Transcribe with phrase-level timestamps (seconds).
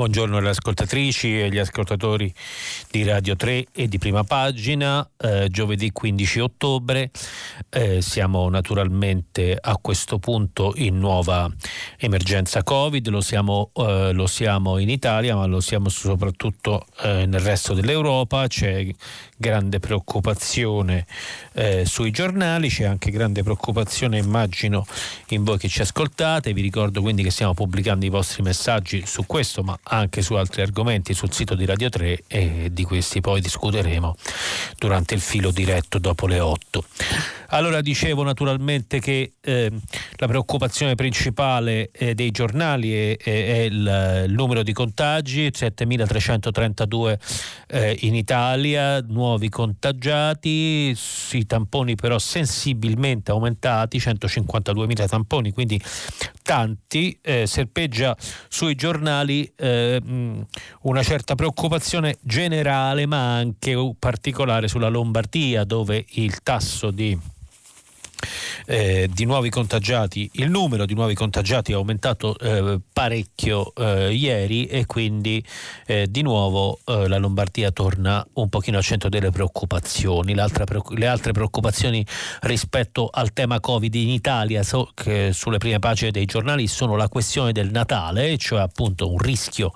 [0.00, 2.32] Buongiorno alle ascoltatrici e agli ascoltatori
[2.90, 7.10] di Radio 3 e di Prima Pagina, eh, giovedì 15 ottobre.
[7.68, 11.50] Eh, siamo naturalmente a questo punto in nuova
[11.98, 17.40] emergenza Covid, lo siamo, eh, lo siamo in Italia ma lo siamo soprattutto eh, nel
[17.40, 18.46] resto dell'Europa.
[18.46, 18.86] C'è
[19.40, 21.06] grande preoccupazione
[21.54, 24.86] eh, sui giornali, c'è anche grande preoccupazione immagino
[25.28, 26.52] in voi che ci ascoltate.
[26.52, 30.60] Vi ricordo quindi che stiamo pubblicando i vostri messaggi su questo ma anche su altri
[30.60, 34.14] argomenti sul sito di Radio 3 e di questi poi discuteremo
[34.78, 36.84] durante il filo diretto dopo le 8.
[37.52, 39.70] Allora dicevo naturalmente che eh,
[40.16, 43.30] la preoccupazione principale eh, dei giornali è, è,
[43.62, 47.18] il, il, numero di contagi, 7.332
[47.66, 50.96] eh, in Italia, nuovi contagiati,
[51.32, 55.80] i tamponi però sensibilmente aumentati, 152.000 tamponi, quindi
[56.42, 58.16] tanti, eh, serpeggia
[58.48, 60.00] sui giornali eh,
[60.82, 67.18] una certa preoccupazione generale ma anche particolare sulla Lombardia dove il tasso di
[68.66, 74.66] eh, di nuovi contagiati, il numero di nuovi contagiati è aumentato eh, parecchio eh, ieri
[74.66, 75.44] e quindi
[75.86, 80.34] eh, di nuovo eh, la Lombardia torna un pochino al centro delle preoccupazioni.
[80.34, 82.04] le altre preoccupazioni
[82.42, 84.90] rispetto al tema Covid in Italia so,
[85.30, 89.72] sulle prime pagine dei giornali sono la questione del Natale, cioè appunto un rischio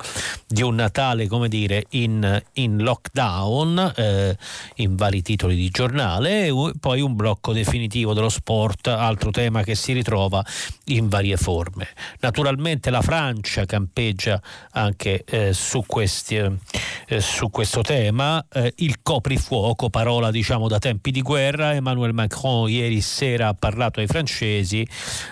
[0.47, 4.37] di un Natale come dire in, in lockdown eh,
[4.77, 9.75] in vari titoli di giornale e poi un blocco definitivo dello sport, altro tema che
[9.75, 10.45] si ritrova
[10.87, 11.89] in varie forme.
[12.21, 14.41] Naturalmente la Francia campeggia
[14.73, 21.11] anche eh, su, questi, eh, su, questo tema, eh, il coprifuoco, parola diciamo da tempi
[21.11, 24.87] di guerra, Emmanuel Macron ieri sera ha parlato ai francesi,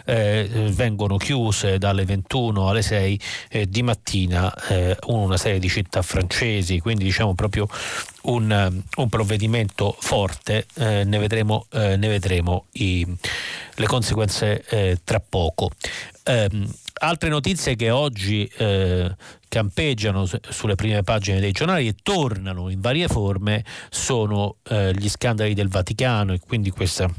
[0.06, 3.20] eh, vengono chiuse dalle 21 alle 6
[3.50, 7.69] eh, di mattina eh, una serie di città francesi, quindi diciamo proprio
[8.22, 13.06] un, un provvedimento forte, eh, ne vedremo, eh, ne vedremo i,
[13.75, 15.71] le conseguenze eh, tra poco.
[16.25, 19.15] Ehm, altre notizie che oggi eh,
[19.49, 25.55] campeggiano sulle prime pagine dei giornali e tornano in varie forme sono eh, gli scandali
[25.55, 27.11] del Vaticano e quindi questa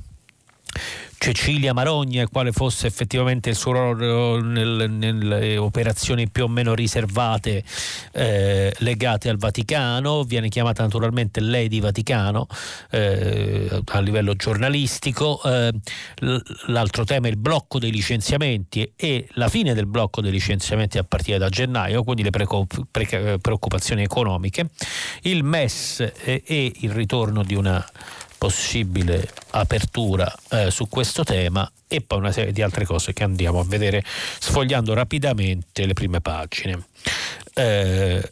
[1.24, 6.76] Cecilia Marogna e quale fosse effettivamente il suo ruolo nel, nelle operazioni più o meno
[6.76, 7.64] riservate
[8.12, 12.46] eh, legate al Vaticano, viene chiamata naturalmente Lady Vaticano
[12.92, 15.72] eh, a livello giornalistico, eh,
[16.66, 21.06] l'altro tema è il blocco dei licenziamenti e la fine del blocco dei licenziamenti a
[21.06, 24.72] partire da gennaio, quindi le preoccupazioni economiche,
[25.22, 27.82] il MES e il ritorno di una
[28.44, 33.62] possibile apertura eh, su questo tema e poi una serie di altre cose che andiamo
[33.62, 36.88] a vedere sfogliando rapidamente le prime pagine.
[37.54, 38.32] Eh,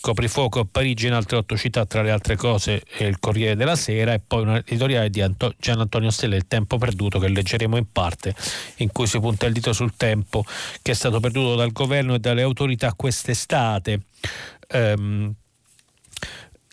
[0.00, 4.14] coprifuoco a Parigi in altre otto città, tra le altre cose il Corriere della Sera
[4.14, 7.86] e poi un editoriale di Anto- Gian Antonio Stella, Il tempo perduto, che leggeremo in
[7.92, 8.34] parte,
[8.78, 10.44] in cui si punta il dito sul tempo
[10.82, 14.00] che è stato perduto dal governo e dalle autorità quest'estate.
[14.72, 15.36] Um,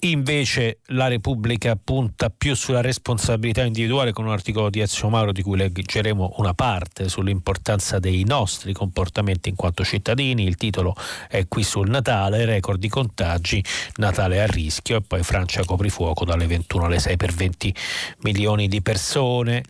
[0.03, 5.41] Invece la Repubblica punta più sulla responsabilità individuale con un articolo di Ezio Mauro di
[5.41, 10.45] cui leggeremo una parte sull'importanza dei nostri comportamenti in quanto cittadini.
[10.45, 10.95] Il titolo
[11.27, 13.61] è qui sul Natale, record di contagi,
[13.95, 17.75] Natale a rischio e poi Francia coprifuoco dalle 21 alle 6 per 20
[18.19, 19.65] milioni di persone.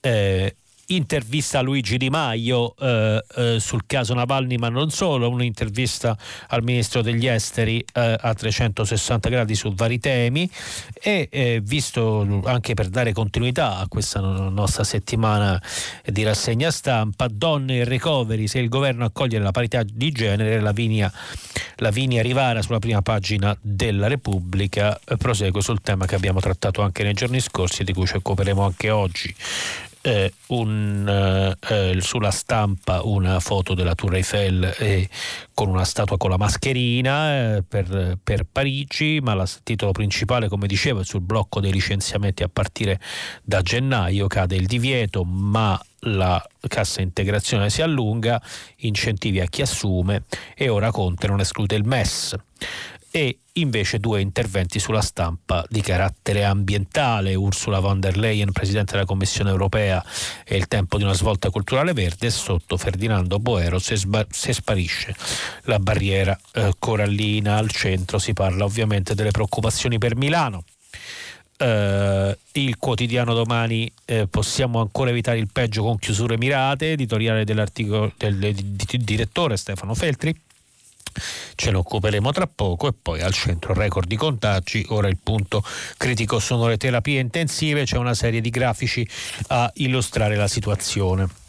[0.00, 0.56] Eh,
[0.88, 6.16] intervista a Luigi Di Maio eh, eh, sul caso Navalny, ma non solo, un'intervista
[6.48, 10.50] al ministro degli esteri eh, a 360 gradi su vari temi.
[11.00, 15.60] E eh, visto anche per dare continuità a questa nostra settimana
[16.04, 21.12] di rassegna stampa, donne e recovery, se il governo accoglie la parità di genere, Lavinia,
[21.76, 27.02] Lavinia Rivara sulla prima pagina della Repubblica eh, prosegue sul tema che abbiamo trattato anche
[27.02, 29.34] nei giorni scorsi e di cui ci occuperemo anche oggi
[30.06, 35.08] eh, un, eh, sulla stampa una foto della Tour Eiffel eh,
[35.54, 40.66] con una statua con la mascherina eh, per, per, Parigi, ma il titolo principale, come
[40.66, 43.00] dicevo, è sul blocco dei licenziamenti a partire
[43.42, 48.42] da gennaio, cade il divieto, ma la cassa integrazione si allunga,
[48.78, 50.24] incentivi a chi assume
[50.54, 52.34] e ora Conte non esclude il MES.
[53.10, 57.34] E invece due interventi sulla stampa di carattere ambientale.
[57.34, 60.04] Ursula von der Leyen, Presidente della Commissione europea,
[60.44, 64.52] è il tempo di una svolta culturale verde e sotto Ferdinando Boero se, sba- se
[64.52, 65.14] sparisce
[65.62, 68.18] la barriera eh, corallina al centro.
[68.18, 70.64] Si parla ovviamente delle preoccupazioni per Milano.
[71.56, 78.12] Uh, il quotidiano domani eh, possiamo ancora evitare il peggio con chiusure mirate, editoriale dell'articolo
[78.16, 78.54] del, del
[79.04, 80.36] direttore Stefano Feltri
[81.54, 85.62] ce ne occuperemo tra poco e poi al centro record di contagi, ora il punto
[85.96, 89.08] critico sono le terapie intensive, c'è una serie di grafici
[89.48, 91.42] a illustrare la situazione.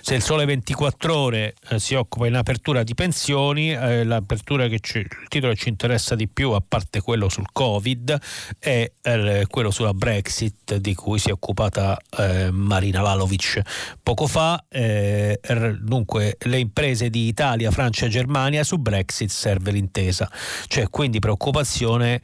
[0.00, 4.78] Se il Sole 24 Ore eh, si occupa in apertura di pensioni, eh, l'apertura che
[4.80, 8.18] ci, il titolo che ci interessa di più, a parte quello sul Covid,
[8.58, 13.60] è eh, quello sulla Brexit di cui si è occupata eh, Marina Lalovic
[14.02, 14.64] poco fa.
[14.68, 15.40] Eh,
[15.80, 20.30] dunque, le imprese di Italia, Francia e Germania su Brexit serve l'intesa.
[20.66, 22.20] C'è quindi preoccupazione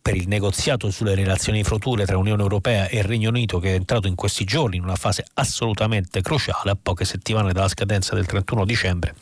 [0.00, 4.08] per il negoziato sulle relazioni future tra Unione Europea e Regno Unito che è entrato
[4.08, 9.14] in questi giorni in una fase assolutamente cruciale poche settimane dalla scadenza del 31 dicembre.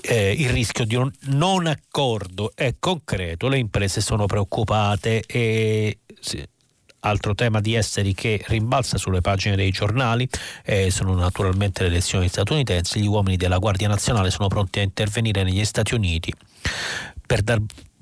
[0.00, 6.46] Eh, il rischio di un non accordo è concreto, le imprese sono preoccupate e sì,
[7.00, 10.28] altro tema di esteri che rimbalza sulle pagine dei giornali
[10.64, 15.42] eh, sono naturalmente le elezioni statunitensi, gli uomini della Guardia Nazionale sono pronti a intervenire
[15.42, 16.32] negli Stati Uniti
[17.26, 17.60] per dar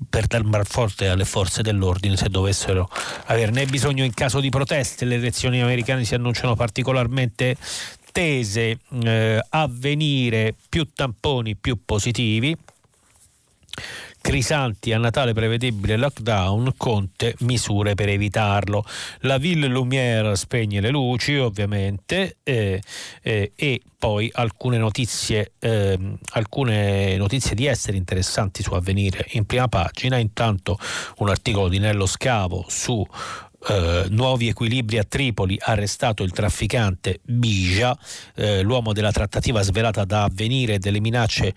[0.09, 2.89] per dar forte alle forze dell'ordine se dovessero
[3.25, 5.05] averne bisogno in caso di proteste.
[5.05, 7.55] Le elezioni americane si annunciano particolarmente
[8.13, 12.55] tese eh, a venire più tamponi più positivi.
[14.21, 18.85] Crisanti a Natale prevedibile lockdown, Conte misure per evitarlo.
[19.21, 22.81] La Ville Lumière spegne le luci ovviamente eh,
[23.21, 25.99] eh, e poi alcune notizie, eh,
[26.33, 30.15] alcune notizie di essere interessanti su avvenire in prima pagina.
[30.15, 30.79] Intanto
[31.17, 33.05] un articolo di Nello Scavo su
[33.67, 37.97] eh, nuovi equilibri a Tripoli, arrestato il trafficante Bija,
[38.35, 41.53] eh, l'uomo della trattativa svelata da avvenire delle minacce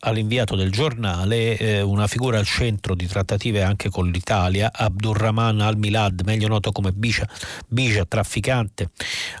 [0.00, 6.22] all'inviato del giornale, eh, una figura al centro di trattative anche con l'Italia, Abdurrahman al-Milad,
[6.24, 7.28] meglio noto come Bija,
[7.66, 8.90] Bija trafficante,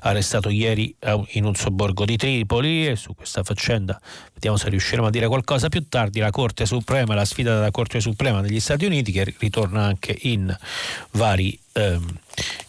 [0.00, 0.94] arrestato ieri
[1.32, 4.00] in un sobborgo di Tripoli e su questa faccenda
[4.34, 5.68] vediamo se riusciremo a dire qualcosa.
[5.68, 9.84] Più tardi, la Corte Suprema, la sfida della Corte Suprema degli Stati Uniti che ritorna
[9.84, 10.54] anche in
[11.12, 12.06] vari ehm,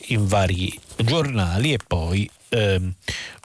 [0.08, 2.94] in vari giornali e poi ehm,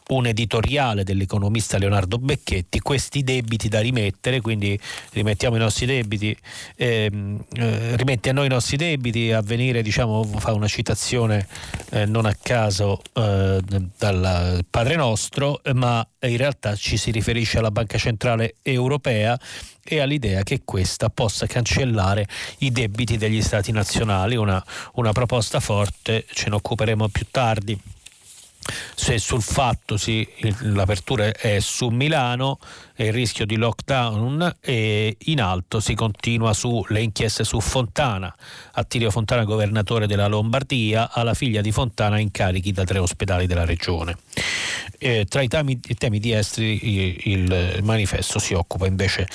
[0.09, 4.79] un editoriale dell'economista Leonardo Becchetti, questi debiti da rimettere, quindi
[5.13, 6.37] rimettiamo i nostri debiti,
[6.77, 11.49] ehm, eh, rimetti a noi i nostri debiti, a venire diciamo, fa una citazione
[11.91, 13.61] eh, non a caso eh,
[13.99, 19.39] dal Padre Nostro, ma in realtà ci si riferisce alla Banca Centrale Europea
[19.83, 22.27] e all'idea che questa possa cancellare
[22.59, 24.63] i debiti degli stati nazionali, una,
[24.95, 27.79] una proposta forte, ce ne occuperemo più tardi
[28.95, 30.27] se sul fatto sì,
[30.61, 32.59] l'apertura è su Milano
[32.97, 38.35] il rischio di lockdown e in alto si continua sulle inchieste su Fontana.
[38.73, 44.17] Attilio Fontana, governatore della Lombardia, alla figlia di Fontana incarichi da tre ospedali della regione.
[44.99, 49.29] Eh, tra i temi, i temi, di esteri il, manifesto si occupa invece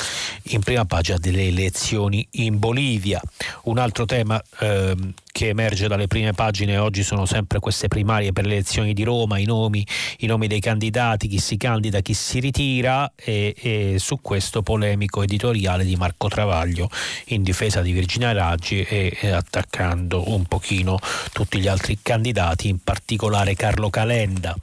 [0.43, 3.21] in prima pagina delle elezioni in Bolivia.
[3.63, 4.95] Un altro tema eh,
[5.31, 9.37] che emerge dalle prime pagine oggi sono sempre queste primarie per le elezioni di Roma,
[9.37, 9.85] i nomi,
[10.19, 15.23] i nomi dei candidati, chi si candida, chi si ritira e, e, su questo polemico
[15.23, 16.89] editoriale di Marco Travaglio
[17.27, 20.99] in difesa di Virginia Raggi e, e attaccando un pochino
[21.31, 24.55] tutti gli altri candidati, in particolare Carlo Calenda.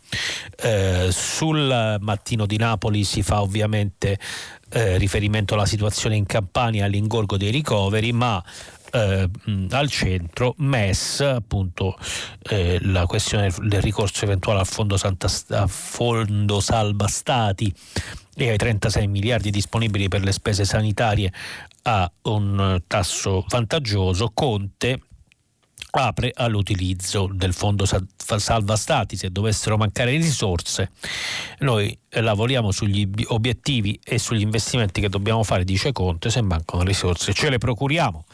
[0.61, 4.19] Eh, sul mattino di Napoli si fa ovviamente
[4.71, 8.43] eh, riferimento alla situazione in Campania, all'ingorgo dei ricoveri, ma
[8.93, 9.29] eh,
[9.71, 11.97] al centro MES, appunto
[12.51, 17.73] eh, la questione del ricorso eventuale al fondo, Santa, al fondo Salva Stati
[18.35, 21.33] e ai 36 miliardi disponibili per le spese sanitarie
[21.83, 25.01] a un tasso vantaggioso, Conte
[25.91, 30.91] apre all'utilizzo del fondo salva stati se dovessero mancare risorse
[31.61, 37.33] noi lavoriamo sugli obiettivi e sugli investimenti che dobbiamo fare dice Conte se mancano risorse.
[37.33, 38.25] Ce le procuriamo.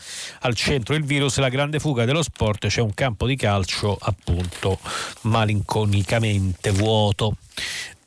[0.40, 4.78] Al centro il virus la grande fuga dello sport c'è un campo di calcio appunto
[5.22, 7.36] malinconicamente vuoto.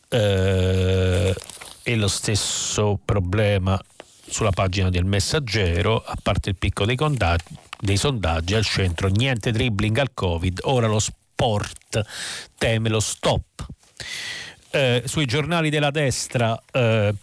[0.09, 1.35] Eh,
[1.83, 3.81] e lo stesso problema
[4.29, 9.51] sulla pagina del messaggero a parte il picco dei contatti dei sondaggi al centro niente
[9.51, 12.03] dribbling al Covid, ora lo sport
[12.57, 13.65] teme lo stop.
[14.71, 17.13] Eh, sui giornali della destra eh,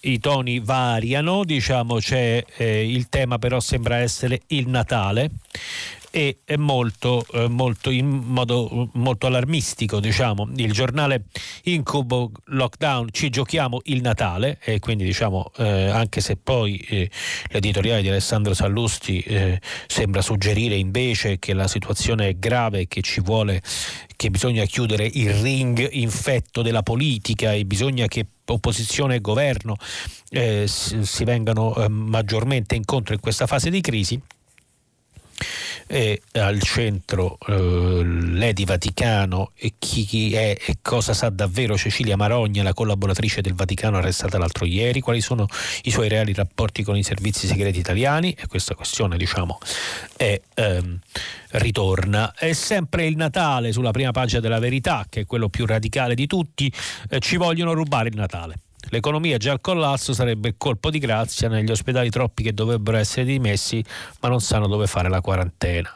[0.00, 5.30] i toni variano, diciamo c'è eh, il tema però sembra essere il Natale
[6.10, 10.48] e molto, eh, molto in modo molto allarmistico diciamo.
[10.56, 11.24] Il giornale
[11.64, 17.10] incubo lockdown ci giochiamo il Natale e quindi diciamo eh, anche se poi eh,
[17.50, 23.20] l'editoriale di Alessandro Sallusti eh, sembra suggerire invece che la situazione è grave che ci
[23.20, 23.62] vuole
[24.16, 29.76] che bisogna chiudere il ring infetto della politica e bisogna che opposizione e governo
[30.30, 34.20] eh, si vengano eh, maggiormente incontro in questa fase di crisi
[35.92, 42.62] e al centro eh, l'Edi Vaticano e chi è e cosa sa davvero Cecilia Marogna,
[42.62, 45.48] la collaboratrice del Vaticano arrestata l'altro ieri, quali sono
[45.82, 49.58] i suoi reali rapporti con i servizi segreti italiani e questa questione diciamo
[50.16, 51.00] è, ehm,
[51.50, 52.34] ritorna.
[52.34, 56.28] È sempre il Natale sulla prima pagina della verità, che è quello più radicale di
[56.28, 56.72] tutti,
[57.08, 58.54] eh, ci vogliono rubare il Natale.
[58.88, 63.24] L'economia già al collasso sarebbe il colpo di grazia negli ospedali troppi che dovrebbero essere
[63.24, 63.84] dimessi
[64.20, 65.94] ma non sanno dove fare la quarantena.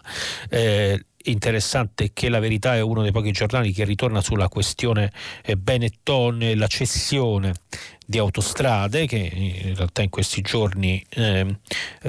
[0.48, 5.12] Eh, interessante che la verità è uno dei pochi giornali che ritorna sulla questione
[5.42, 7.54] eh, Benetton e la cessione
[8.06, 11.56] di autostrade che in realtà in questi giorni eh,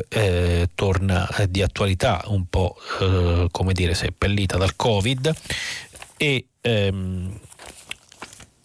[0.09, 5.33] eh, torna di attualità un po' eh, come dire seppellita dal covid
[6.17, 7.39] e ehm,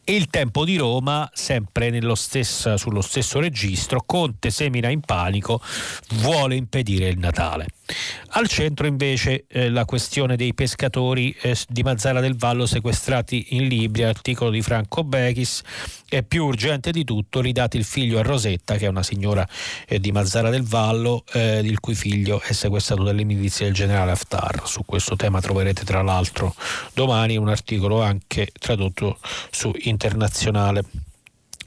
[0.04, 5.60] il tempo di Roma, sempre stesso, sullo stesso registro, Conte semina in panico,
[6.14, 7.66] vuole impedire il Natale.
[8.32, 13.66] Al centro invece eh, la questione dei pescatori eh, di Mazzara del Vallo sequestrati in
[13.66, 15.62] Libia, articolo di Franco Bechis,
[16.08, 19.46] è più urgente di tutto, ridate il figlio a Rosetta che è una signora
[19.86, 24.12] eh, di Mazzara del Vallo, eh, il cui figlio è sequestrato dalle milizie del generale
[24.12, 24.62] Haftar.
[24.64, 26.54] Su questo tema troverete tra l'altro
[26.94, 29.18] domani un articolo anche tradotto
[29.50, 30.84] su internazionale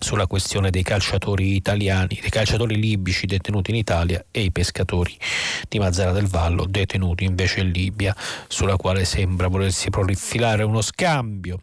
[0.03, 5.17] sulla questione dei calciatori italiani, dei calciatori libici detenuti in Italia e i pescatori
[5.67, 8.15] di Mazzara del Vallo detenuti invece in Libia,
[8.47, 11.61] sulla quale sembra volersi prolifilare uno scambio.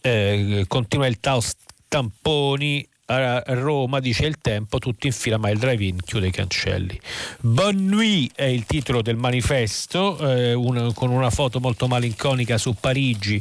[0.00, 1.54] Eh, continua il taos
[1.88, 6.98] tamponi a Roma dice il tempo, tutti in fila, ma il drive-in chiude i cancelli.
[7.40, 12.74] Bonne nuit è il titolo del manifesto, eh, un, con una foto molto malinconica su
[12.74, 13.40] Parigi,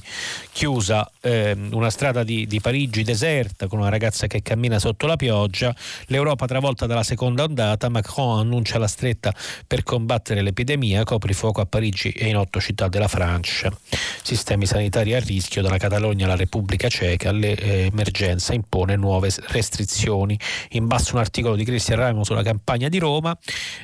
[0.52, 5.16] chiusa, eh, una strada di, di, Parigi deserta, con una ragazza che cammina sotto la
[5.16, 5.76] pioggia.
[6.08, 9.34] L'Europa travolta dalla seconda ondata, Macron annuncia la stretta
[9.66, 13.76] per combattere l'epidemia, coprifuoco a Parigi e in otto città della Francia.
[14.22, 20.38] Sistemi sanitari a rischio, dalla Catalogna alla Repubblica Ceca, l'emergenza impone nuove restrizioni.
[20.72, 23.38] In basso un articolo di Cristian Raimo sulla campagna di Roma.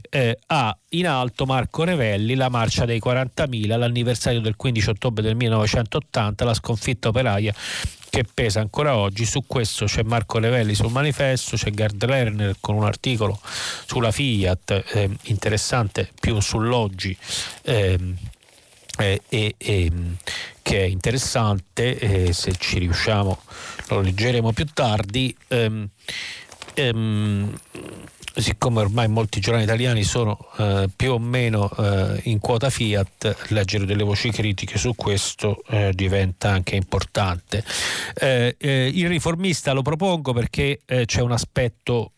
[0.10, 5.36] Eh, ha in alto Marco Revelli la marcia dei 40.000, l'anniversario del 15 ottobre del
[5.36, 7.54] 1980, la sconfitta operaia
[8.12, 9.26] che pesa ancora oggi.
[9.26, 13.40] Su questo c'è Marco Revelli sul manifesto, c'è Gerd Lerner con un articolo
[13.86, 17.18] sulla Fiat eh, interessante più sull'oggi.
[17.64, 17.98] Eh,
[19.00, 19.92] eh, e, e,
[20.62, 23.40] che è interessante, eh, se ci riusciamo
[23.90, 25.36] lo leggeremo più tardi.
[25.48, 25.90] Ehm,
[26.74, 27.60] ehm,
[28.34, 33.86] siccome ormai molti giornali italiani sono eh, più o meno eh, in quota Fiat, leggere
[33.86, 37.64] delle voci critiche su questo eh, diventa anche importante.
[38.16, 42.14] Eh, eh, il riformista lo propongo perché eh, c'è un aspetto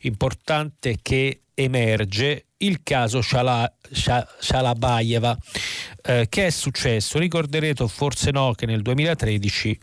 [0.00, 5.36] importante che emerge il caso Shalabayeva.
[6.02, 7.18] Eh, che è successo?
[7.18, 9.80] Ricorderete, forse no, che nel 2013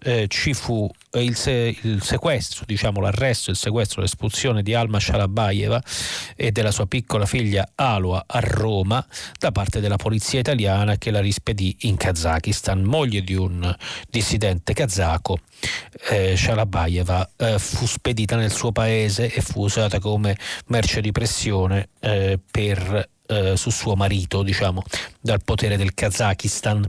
[0.00, 5.82] eh, ci fu il, se- il, sequestro, diciamo l'arresto, il sequestro, l'espulsione di Alma Shalabayeva
[6.36, 9.04] e della sua piccola figlia Alua a Roma
[9.38, 12.82] da parte della polizia italiana che la rispedì in Kazakistan.
[12.82, 13.74] Moglie di un
[14.08, 15.38] dissidente kazako,
[16.10, 20.36] eh, Shalabayeva eh, fu spedita nel suo paese e fu usata come
[20.66, 24.82] merce di pressione eh, per eh, su suo marito, diciamo,
[25.20, 26.88] dal potere del Kazakistan.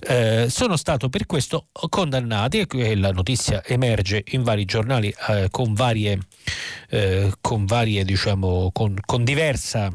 [0.00, 5.74] Eh, sono stato per questo condannati e la notizia emerge in vari giornali eh, con
[5.74, 6.18] varie,
[6.88, 9.92] eh, con varie, diciamo, con, con diversa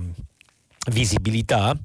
[0.89, 1.77] visibilità.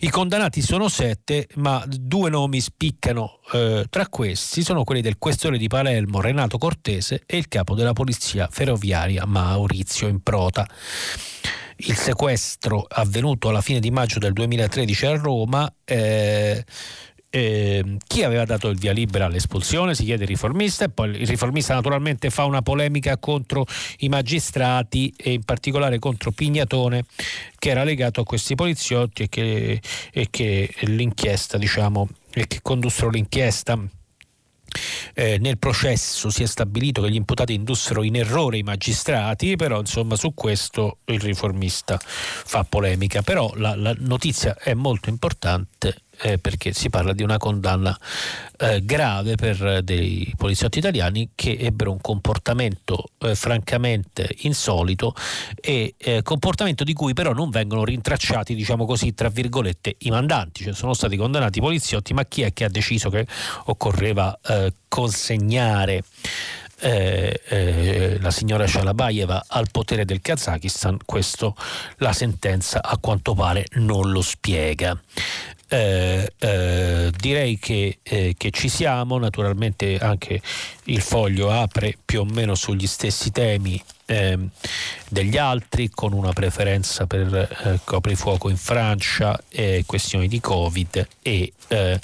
[0.00, 5.58] I condannati sono sette, ma due nomi spiccano eh, tra questi, sono quelli del questore
[5.58, 10.66] di Palermo Renato Cortese e il capo della polizia ferroviaria Maurizio Improta.
[11.82, 16.64] Il sequestro avvenuto alla fine di maggio del 2013 a Roma eh,
[17.30, 21.26] eh, chi aveva dato il via libera all'espulsione, si chiede il riformista e poi il
[21.26, 23.64] riformista naturalmente fa una polemica contro
[23.98, 27.04] i magistrati e in particolare contro Pignatone
[27.58, 29.80] che era legato a questi poliziotti e che,
[30.12, 33.78] e che l'inchiesta diciamo e che condussero l'inchiesta
[35.14, 39.80] eh, nel processo si è stabilito che gli imputati indussero in errore i magistrati, però
[39.80, 43.22] insomma su questo il riformista fa polemica.
[43.22, 47.96] Però la, la notizia è molto importante eh, perché si parla di una condanna
[48.58, 55.14] eh, grave per dei poliziotti italiani che ebbero un comportamento eh, francamente insolito
[55.60, 60.64] e eh, comportamento di cui però non vengono rintracciati, diciamo così, tra virgolette, i mandanti,
[60.64, 63.26] cioè sono stati condannati i poliziotti, ma chi è che ha deciso che
[63.64, 66.04] occorreva eh, consegnare
[66.80, 71.54] eh, eh, la signora Shalabayeva al potere del Kazakistan, questo
[71.98, 74.98] la sentenza a quanto pare non lo spiega.
[75.72, 80.42] Eh, eh, direi che, eh, che, ci siamo, naturalmente anche
[80.86, 84.50] il foglio apre più o meno sugli stessi temi ehm,
[85.08, 89.40] degli altri, con una preferenza per eh, coprifuoco in Francia,
[89.86, 91.98] questioni di Covid e eh,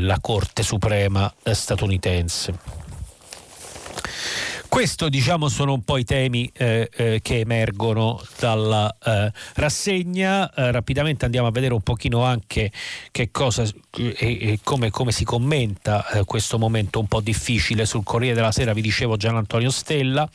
[0.00, 2.54] la Corte Suprema statunitense.
[4.70, 10.48] Questo diciamo sono un po' i temi eh, eh, che emergono dalla eh, rassegna.
[10.54, 12.70] Eh, rapidamente andiamo a vedere un pochino anche
[13.10, 17.84] che cosa e, come, come, si commenta eh, questo momento un po' difficile.
[17.84, 20.26] Sul Corriere della Sera vi dicevo Gian Antonio Stella,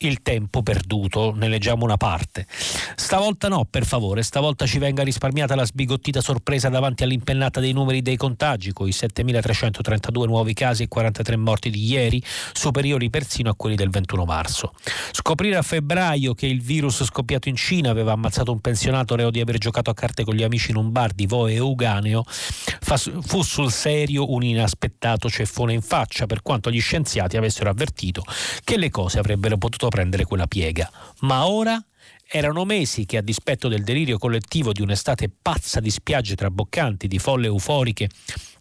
[0.00, 2.46] il tempo perduto, ne leggiamo una parte.
[2.94, 8.02] Stavolta no, per favore, stavolta ci venga risparmiata la sbigottita sorpresa davanti all'impennata dei numeri
[8.02, 12.22] dei contagi, con i 7.332 nuovi casi e 43 morti di ieri,
[12.52, 14.72] superiori persino a quelli quelli del 21 marzo.
[15.12, 19.40] Scoprire a febbraio che il virus scoppiato in Cina aveva ammazzato un pensionato reo di
[19.40, 23.42] aver giocato a carte con gli amici in un bar di Voe e Uganeo fu
[23.42, 28.24] sul serio un inaspettato ceffone in faccia, per quanto gli scienziati avessero avvertito
[28.64, 30.90] che le cose avrebbero potuto prendere quella piega.
[31.20, 31.82] Ma ora
[32.26, 37.18] erano mesi che, a dispetto del delirio collettivo di un'estate pazza di spiagge traboccanti, di
[37.18, 38.08] folle euforiche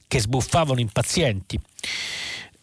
[0.08, 1.60] che sbuffavano impazienti,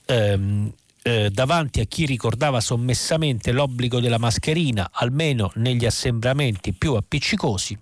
[0.07, 0.73] ehm,
[1.07, 7.79] eh, davanti a chi ricordava sommessamente l'obbligo della mascherina, almeno negli assembramenti più appiccicosi,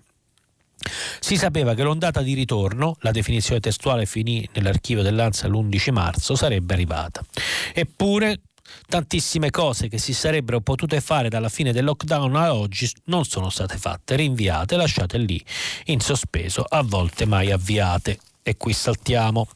[1.19, 6.75] si sapeva che l'ondata di ritorno, la definizione testuale finì nell'archivio dell'ANSA l'11 marzo, sarebbe
[6.75, 7.25] arrivata.
[7.73, 8.41] Eppure
[8.87, 13.49] tantissime cose che si sarebbero potute fare dalla fine del lockdown a oggi non sono
[13.49, 15.43] state fatte, rinviate, lasciate lì
[15.85, 18.19] in sospeso, a volte mai avviate.
[18.43, 19.47] E qui saltiamo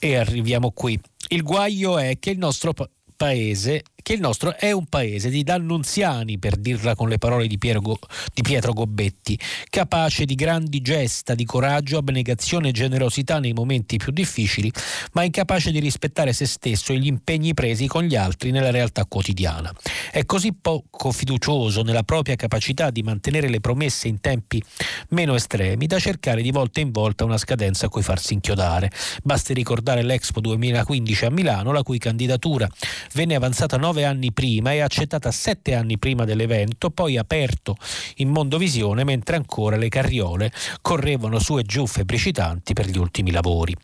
[0.00, 1.00] e arriviamo qui.
[1.30, 2.72] Il guaio è che il nostro
[3.16, 7.58] paese che il nostro è un paese di dannunziani, per dirla con le parole di,
[7.58, 7.98] Go,
[8.32, 14.10] di, Pietro Gobbetti, capace di grandi gesta, di coraggio, abnegazione e generosità nei momenti più
[14.10, 14.72] difficili,
[15.12, 19.04] ma incapace di rispettare se stesso e gli impegni presi con gli altri nella realtà
[19.04, 19.70] quotidiana.
[20.10, 24.62] È così poco fiducioso nella propria capacità di mantenere le promesse in tempi
[25.10, 28.90] meno estremi da cercare di volta in volta una scadenza a cui farsi inchiodare.
[29.22, 32.66] Basti ricordare l'Expo 2015 a Milano, la cui candidatura
[33.12, 37.76] venne avanzata nove nove anni prima e accettata sette anni prima dell'evento, poi aperto
[38.16, 43.74] in Mondovisione mentre ancora le carriole correvano su e giù febbricitanti per gli ultimi lavori.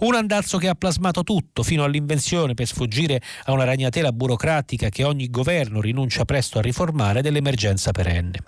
[0.00, 5.04] Un andazzo che ha plasmato tutto, fino all'invenzione per sfuggire a una ragnatela burocratica che
[5.04, 8.42] ogni governo rinuncia presto a riformare dell'emergenza perenne.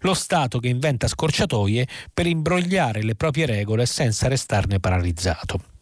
[0.00, 5.77] Lo Stato che inventa scorciatoie per imbrogliare le proprie regole senza restarne paralizzato.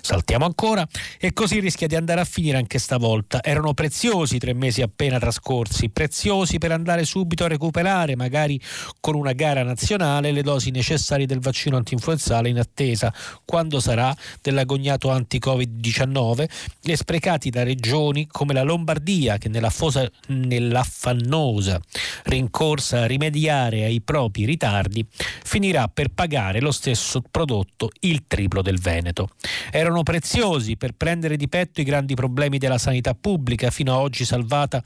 [0.00, 0.86] Saltiamo ancora.
[1.18, 3.42] E così rischia di andare a finire anche stavolta.
[3.42, 8.60] Erano preziosi i tre mesi appena trascorsi, preziosi per andare subito a recuperare, magari
[9.00, 13.12] con una gara nazionale, le dosi necessarie del vaccino antinfluenzale in attesa,
[13.44, 16.48] quando sarà, dell'agognato anti-Covid-19
[16.82, 21.80] e sprecati da regioni come la Lombardia che nella fosa, nell'affannosa
[22.24, 25.04] rincorsa a rimediare ai propri ritardi
[25.44, 29.30] finirà per pagare lo stesso prodotto il triplo del Veneto
[29.70, 34.24] erano preziosi per prendere di petto i grandi problemi della sanità pubblica, fino ad oggi
[34.24, 34.82] salvata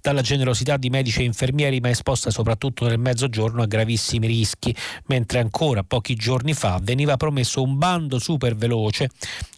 [0.00, 4.74] dalla generosità di medici e infermieri, ma esposta soprattutto nel mezzogiorno a gravissimi rischi,
[5.06, 9.10] mentre ancora pochi giorni fa veniva promesso un bando super veloce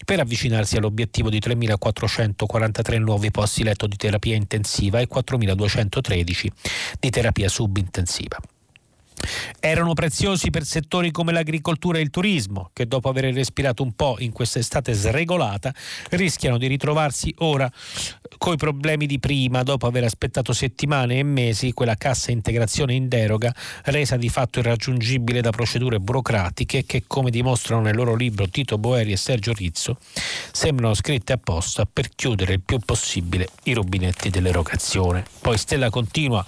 [0.04, 6.46] per avvicinarsi all'obiettivo di 3.443 nuovi posti letto di terapia intensiva e 4.213
[6.98, 8.38] di terapia subintensiva.
[9.60, 14.16] Erano preziosi per settori come l'agricoltura e il turismo, che dopo aver respirato un po'
[14.18, 15.74] in questa estate sregolata,
[16.10, 17.70] rischiano di ritrovarsi ora
[18.38, 23.54] coi problemi di prima, dopo aver aspettato settimane e mesi quella cassa integrazione in deroga,
[23.84, 29.12] resa di fatto irraggiungibile da procedure burocratiche che, come dimostrano nel loro libro Tito Boeri
[29.12, 29.98] e Sergio Rizzo,
[30.52, 35.24] sembrano scritte apposta per chiudere il più possibile i rubinetti dell'erogazione.
[35.40, 36.44] Poi Stella continua,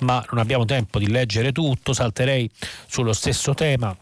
[0.00, 2.50] ma non abbiamo tempo di leggere tutto, salterei
[2.86, 3.94] sullo stesso tema.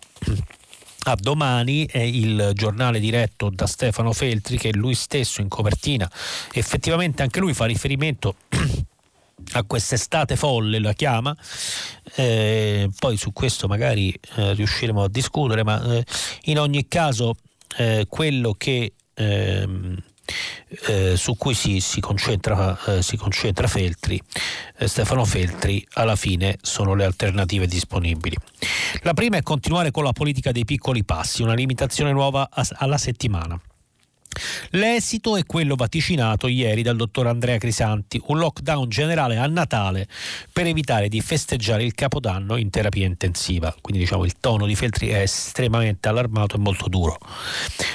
[1.07, 6.11] A domani è il giornale diretto da Stefano Feltri che lui stesso in copertina
[6.53, 8.37] effettivamente anche lui fa riferimento
[9.53, 11.37] a quest'estate folle la chiama
[12.15, 16.05] eh, poi su questo magari eh, riusciremo a discutere ma eh,
[16.45, 17.35] in ogni caso
[17.77, 20.03] eh, quello che ehm,
[20.87, 24.21] eh, su cui si, si, concentra, eh, si concentra, Feltri,
[24.79, 28.37] eh, Stefano Feltri, alla fine sono le alternative disponibili.
[29.03, 33.61] La prima è continuare con la politica dei piccoli passi, una limitazione nuova alla settimana.
[34.71, 40.07] L'esito è quello vaticinato ieri dal dottor Andrea Crisanti, un lockdown generale a Natale
[40.53, 43.75] per evitare di festeggiare il Capodanno in terapia intensiva.
[43.81, 47.19] Quindi diciamo il tono di Feltri è estremamente allarmato e molto duro.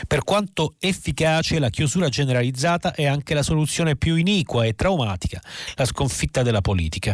[0.08, 5.42] Per quanto efficace, la chiusura generalizzata è anche la soluzione più iniqua e traumatica,
[5.76, 7.14] la sconfitta della politica.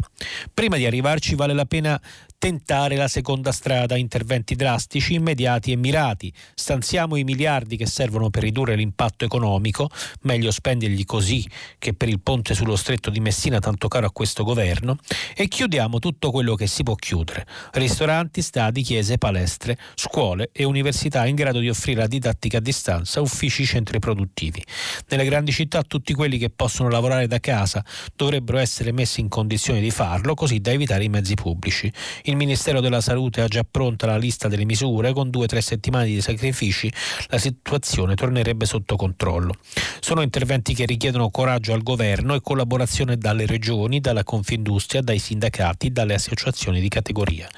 [0.54, 2.00] Prima di arrivarci vale la pena
[2.46, 6.32] tentare la seconda strada, interventi drastici, immediati e mirati.
[6.54, 9.90] Stanziamo i miliardi che servono per ridurre l'impatto economico,
[10.22, 11.44] meglio spenderli così
[11.80, 15.00] che per il ponte sullo stretto di Messina tanto caro a questo governo,
[15.36, 17.48] e chiudiamo tutto quello che si può chiudere.
[17.72, 23.22] Ristoranti, stadi, chiese, palestre, scuole e università in grado di offrire la didattica a distanza,
[23.22, 24.64] uffici, centri produttivi.
[25.08, 27.84] Nelle grandi città tutti quelli che possono lavorare da casa
[28.16, 31.92] dovrebbero essere messi in condizione di farlo così da evitare i mezzi pubblici.
[32.26, 35.62] Il Ministero della Salute ha già pronta la lista delle misure, con due o tre
[35.62, 36.92] settimane di sacrifici
[37.28, 39.56] la situazione tornerebbe sotto controllo.
[40.00, 45.92] Sono interventi che richiedono coraggio al governo e collaborazione dalle regioni, dalla Confindustria, dai sindacati,
[45.92, 47.50] dalle associazioni di categoria.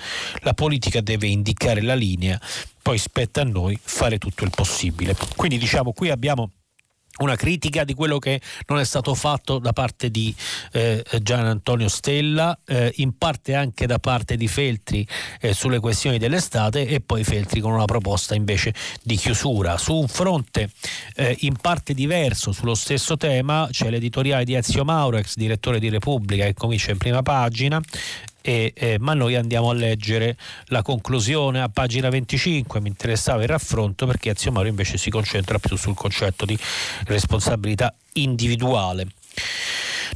[0.42, 2.40] La politica deve indicare la linea,
[2.82, 5.16] poi spetta a noi fare tutto il possibile.
[5.36, 6.52] Quindi diciamo qui abbiamo
[7.20, 10.34] una critica di quello che non è stato fatto da parte di
[10.74, 15.08] eh, Gian Antonio Stella, eh, in parte anche da parte di Feltri
[15.42, 19.78] eh, sulle questioni dell'estate e poi Feltri con una proposta invece di chiusura.
[19.78, 20.70] Su un fronte
[21.16, 25.90] eh, in parte diverso sullo stesso tema c'è l'editoriale di Ezio Mauro, ex direttore di
[25.90, 27.82] Repubblica, che comincia in prima pagina
[28.48, 33.50] e, eh, ma noi andiamo a leggere la conclusione a pagina 25, mi interessava il
[33.50, 36.58] raffronto perché Ezio Mauro invece si concentra più sul concetto di
[37.08, 39.08] responsabilità individuale.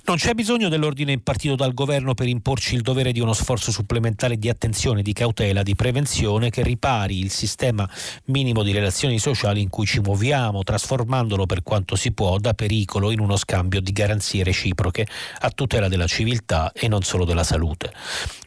[0.04, 4.36] Non c'è bisogno dell'ordine impartito dal governo per imporci il dovere di uno sforzo supplementare
[4.36, 7.88] di attenzione, di cautela, di prevenzione che ripari il sistema
[8.26, 13.12] minimo di relazioni sociali in cui ci muoviamo, trasformandolo per quanto si può da pericolo
[13.12, 15.06] in uno scambio di garanzie reciproche
[15.40, 17.94] a tutela della civiltà e non solo della salute.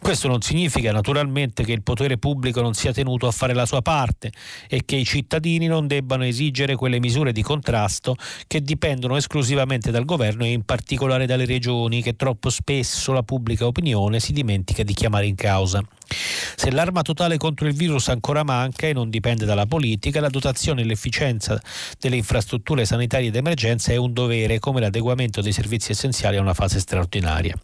[0.00, 3.80] Questo non significa naturalmente che il potere pubblico non sia tenuto a fare la sua
[3.80, 4.32] parte
[4.68, 8.16] e che i cittadini non debbano esigere quelle misure di contrasto
[8.48, 13.66] che dipendono esclusivamente dal governo e in particolare dalle regioni che troppo spesso la pubblica
[13.66, 15.83] opinione si dimentica di chiamare in causa.
[16.06, 20.82] Se l'arma totale contro il virus ancora manca e non dipende dalla politica, la dotazione
[20.82, 21.60] e l'efficienza
[21.98, 26.78] delle infrastrutture sanitarie d'emergenza è un dovere, come l'adeguamento dei servizi essenziali a una fase
[26.78, 27.54] straordinaria.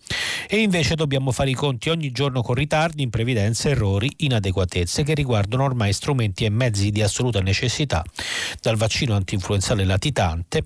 [0.49, 5.65] E invece dobbiamo fare i conti ogni giorno con ritardi, imprevidenze, errori, inadeguatezze che riguardano
[5.65, 8.03] ormai strumenti e mezzi di assoluta necessità,
[8.61, 10.65] dal vaccino antinfluenzale latitante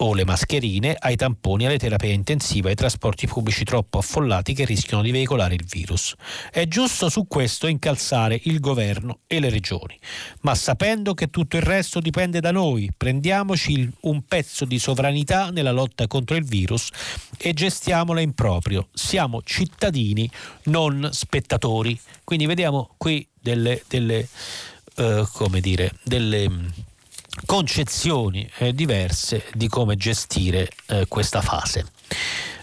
[0.00, 5.02] o le mascherine, ai tamponi, alle terapie intensive, ai trasporti pubblici troppo affollati che rischiano
[5.02, 6.14] di veicolare il virus.
[6.50, 9.98] È giusto su questo incalzare il governo e le regioni,
[10.42, 15.72] ma sapendo che tutto il resto dipende da noi, prendiamoci un pezzo di sovranità nella
[15.72, 16.90] lotta contro il virus
[17.38, 18.88] e gestiamola in proprio.
[18.92, 20.30] Siamo cittadini,
[20.64, 21.98] non spettatori.
[22.24, 24.28] Quindi vediamo qui delle, delle
[24.96, 26.50] uh, come dire, delle
[27.46, 31.86] concezioni eh, diverse di come gestire eh, questa fase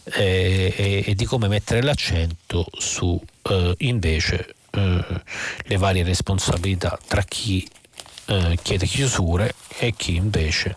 [0.04, 5.22] eh, e, e, di come mettere l'accento su eh, invece eh,
[5.64, 7.68] le varie responsabilità tra chi
[8.26, 10.76] eh, chiede chiusure e chi invece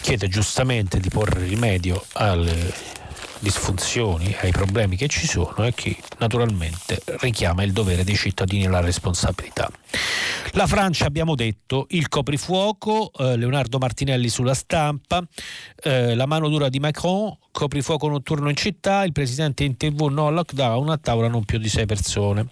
[0.00, 2.96] chiede giustamente di porre rimedio alle
[3.40, 8.68] disfunzioni, ai problemi che ci sono e chi naturalmente richiama il dovere dei cittadini e
[8.68, 9.70] la responsabilità.
[10.52, 15.22] La Francia, abbiamo detto, il coprifuoco, eh, Leonardo Martinelli sulla stampa,
[15.82, 20.30] eh, la mano dura di Macron, coprifuoco notturno in città, il presidente in tv no
[20.30, 22.48] lockdown, a tavola non più di sei persone.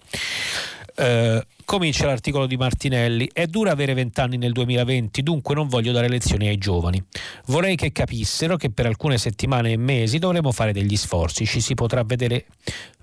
[0.99, 3.29] Eh, comincia l'articolo di Martinelli.
[3.31, 7.03] È dura avere vent'anni nel 2020, dunque non voglio dare lezioni ai giovani.
[7.47, 11.45] Vorrei che capissero che per alcune settimane e mesi dovremo fare degli sforzi.
[11.45, 12.47] Ci si potrà vedere,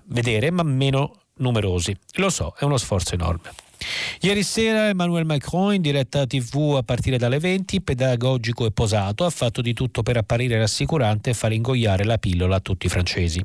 [0.07, 1.95] vedere ma meno numerosi.
[2.15, 3.51] Lo so, è uno sforzo enorme.
[4.21, 9.29] Ieri sera Emmanuel Macron in diretta TV a partire dalle 20, pedagogico e posato, ha
[9.29, 13.43] fatto di tutto per apparire rassicurante e far ingoiare la pillola a tutti i francesi.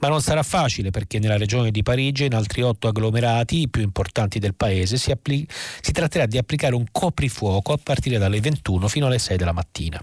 [0.00, 3.68] Ma non sarà facile perché nella regione di Parigi e in altri otto agglomerati, i
[3.68, 5.46] più importanti del paese, si, appli-
[5.80, 10.02] si tratterà di applicare un coprifuoco a partire dalle 21 fino alle 6 della mattina.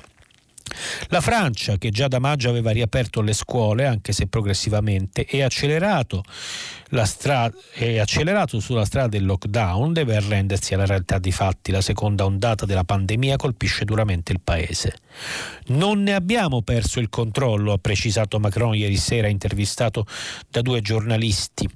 [1.09, 6.23] La Francia, che già da maggio aveva riaperto le scuole, anche se progressivamente, e accelerato,
[7.03, 11.71] stra- e accelerato sulla strada del lockdown, deve arrendersi alla realtà di fatti.
[11.71, 14.97] La seconda ondata della pandemia colpisce duramente il paese.
[15.67, 20.05] Non ne abbiamo perso il controllo, ha precisato Macron ieri sera, intervistato
[20.49, 21.67] da due giornalisti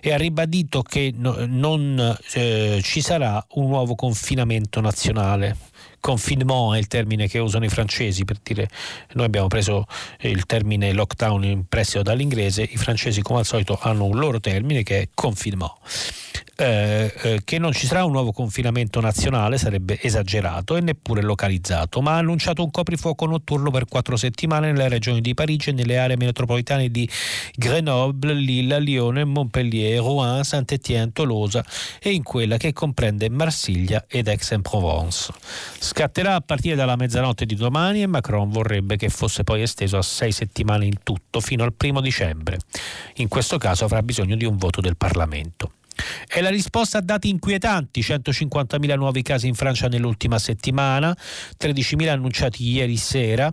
[0.00, 5.56] e ha ribadito che no, non eh, ci sarà un nuovo confinamento nazionale
[6.00, 8.68] confinement è il termine che usano i francesi per dire
[9.12, 9.86] noi abbiamo preso
[10.20, 14.82] il termine lockdown in prestito dall'inglese, i francesi come al solito hanno un loro termine
[14.82, 15.72] che è confinement.
[16.60, 22.00] Eh, eh, che non ci sarà un nuovo confinamento nazionale sarebbe esagerato e neppure localizzato,
[22.00, 25.98] ma ha annunciato un coprifuoco notturno per quattro settimane nelle regioni di Parigi e nelle
[25.98, 27.08] aree metropolitane di
[27.54, 31.64] Grenoble, Lille, Lione, Montpellier, Rouen, Saint-Étienne, Tolosa
[32.00, 35.32] e in quella che comprende Marsiglia ed Aix-en-Provence.
[35.88, 40.02] Scatterà a partire dalla mezzanotte di domani e Macron vorrebbe che fosse poi esteso a
[40.02, 42.58] sei settimane in tutto fino al primo dicembre.
[43.14, 45.72] In questo caso avrà bisogno di un voto del Parlamento.
[46.26, 51.16] È la risposta a dati inquietanti, 150.000 nuovi casi in Francia nell'ultima settimana,
[51.58, 53.50] 13.000 annunciati ieri sera,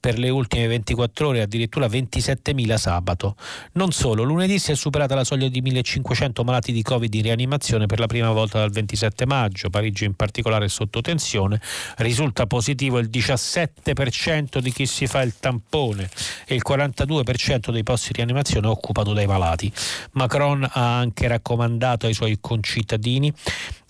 [0.00, 3.36] per le ultime 24 ore addirittura 27.000 sabato.
[3.72, 7.84] Non solo, lunedì si è superata la soglia di 1.500 malati di Covid in rianimazione
[7.84, 11.60] per la prima volta dal 27 maggio, Parigi in particolare è sotto tensione,
[11.98, 16.08] risulta positivo il 17% di chi si fa il tampone
[16.46, 19.70] e il 42% dei posti di rianimazione occupato dai malati.
[20.12, 23.32] Macron ha anche raccomandato ai suoi concittadini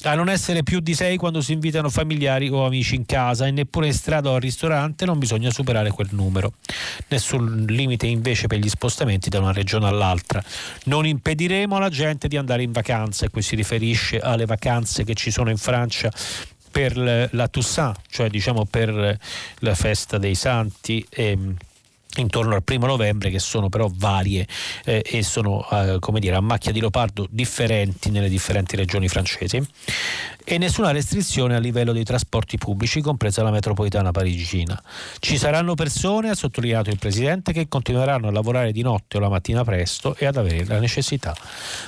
[0.03, 3.51] a non essere più di sei quando si invitano familiari o amici in casa e
[3.51, 6.55] neppure in strada o al ristorante non bisogna superare quel numero.
[7.09, 10.43] Nessun limite invece per gli spostamenti da una regione all'altra.
[10.85, 15.15] Non impediremo alla gente di andare in vacanza e qui si riferisce alle vacanze che
[15.15, 16.11] ci sono in Francia
[16.71, 16.97] per
[17.33, 19.19] la Toussaint, cioè diciamo per
[19.59, 21.05] la festa dei santi.
[21.11, 21.37] E,
[22.17, 24.47] intorno al primo novembre che sono però varie
[24.85, 29.65] eh, e sono eh, come dire a macchia di leopardo differenti nelle differenti regioni francesi.
[30.43, 34.81] E nessuna restrizione a livello dei trasporti pubblici compresa la metropolitana parigina.
[35.19, 39.29] Ci saranno persone ha sottolineato il presidente che continueranno a lavorare di notte o la
[39.29, 41.37] mattina presto e ad avere la necessità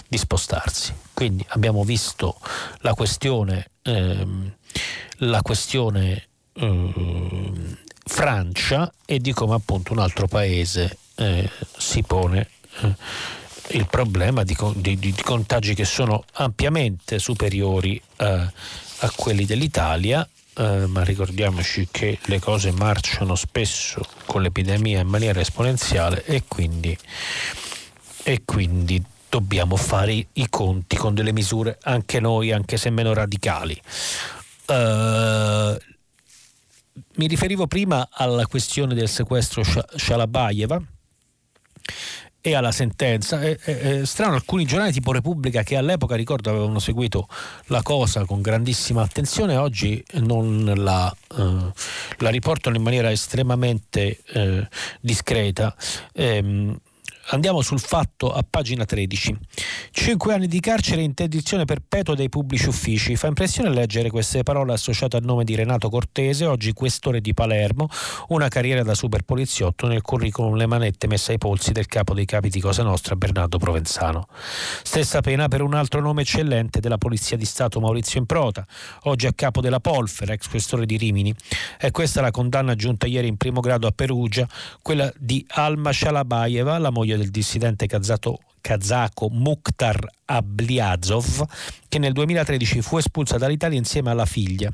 [0.06, 0.94] di spostarsi.
[1.12, 2.38] Quindi abbiamo visto
[2.80, 4.52] la questione ehm,
[5.18, 12.48] la questione ehm, Francia e di come appunto un altro paese eh, si pone
[12.80, 12.94] eh,
[13.70, 20.86] il problema di, di, di, contagi che sono ampiamente superiori eh, a quelli dell'Italia, eh,
[20.86, 26.96] ma ricordiamoci che le cose marciano spesso con l'epidemia in maniera esponenziale e quindi,
[28.22, 33.80] e quindi dobbiamo fare i conti con delle misure anche noi, anche se meno radicali.
[34.66, 35.76] Uh,
[37.16, 40.80] mi riferivo prima alla questione del sequestro Shalabayeva
[42.44, 43.40] e alla sentenza.
[43.40, 47.28] È, è, è, strano, alcuni giornali tipo Repubblica che all'epoca ricordo avevano seguito
[47.66, 51.72] la cosa con grandissima attenzione, oggi non la, eh,
[52.18, 54.68] la riportano in maniera estremamente eh,
[55.00, 55.74] discreta.
[56.12, 56.76] Eh,
[57.32, 59.38] Andiamo sul fatto a pagina 13.
[59.90, 63.16] Cinque anni di carcere e interdizione perpetua dei pubblici uffici.
[63.16, 67.88] Fa impressione leggere queste parole associate al nome di Renato Cortese, oggi questore di Palermo,
[68.28, 72.26] una carriera da super poliziotto nel curriculum le manette messe ai polsi del capo dei
[72.26, 74.26] capi di Cosa Nostra, Bernardo Provenzano.
[74.82, 78.66] Stessa pena per un altro nome eccellente della Polizia di Stato, Maurizio Improta,
[79.04, 81.34] oggi a capo della Polfer, ex questore di Rimini.
[81.78, 84.46] È questa la condanna giunta ieri in primo grado a Perugia,
[84.82, 91.44] quella di Alma Shalabayeva, la moglie del dissidente kazako, kazako Mukhtar Abliazov,
[91.88, 94.72] che nel 2013 fu espulsa dall'Italia insieme alla figlia.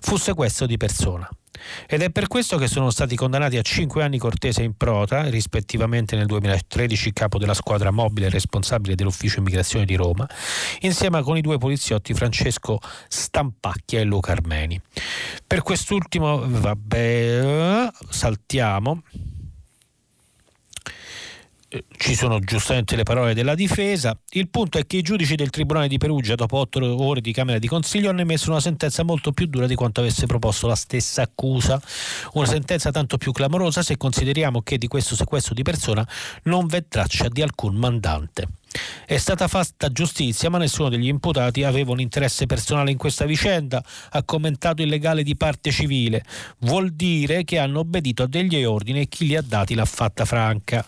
[0.00, 1.28] Fu sequestro di persona.
[1.86, 6.16] Ed è per questo che sono stati condannati a 5 anni Cortese in prota, rispettivamente
[6.16, 10.28] nel 2013 capo della squadra mobile e responsabile dell'ufficio immigrazione di Roma,
[10.80, 14.80] insieme con i due poliziotti Francesco Stampacchia e Luca Armeni.
[15.46, 19.02] Per quest'ultimo, vabbè, saltiamo
[21.96, 24.18] ci sono giustamente le parole della difesa.
[24.30, 27.60] Il punto è che i giudici del Tribunale di Perugia, dopo otto ore di Camera
[27.60, 31.22] di Consiglio, hanno emesso una sentenza molto più dura di quanto avesse proposto la stessa
[31.22, 31.80] accusa.
[32.32, 36.06] Una sentenza tanto più clamorosa se consideriamo che di questo sequestro di persona
[36.44, 38.48] non v'è traccia di alcun mandante.
[39.06, 43.84] È stata fatta giustizia, ma nessuno degli imputati aveva un interesse personale in questa vicenda,
[44.10, 46.24] ha commentato il legale di parte civile.
[46.58, 50.24] Vuol dire che hanno obbedito a degli ordini e chi li ha dati l'ha fatta
[50.24, 50.84] franca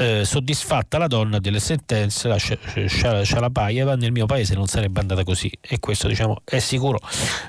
[0.00, 5.50] eh, soddisfatta la donna delle sentenze, la Shalabayeva, nel mio paese non sarebbe andata così
[5.60, 7.00] e questo diciamo è sicuro.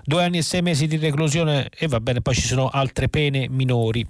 [0.03, 3.47] Due anni e sei mesi di reclusione e va bene, poi ci sono altre pene
[3.49, 4.05] minori.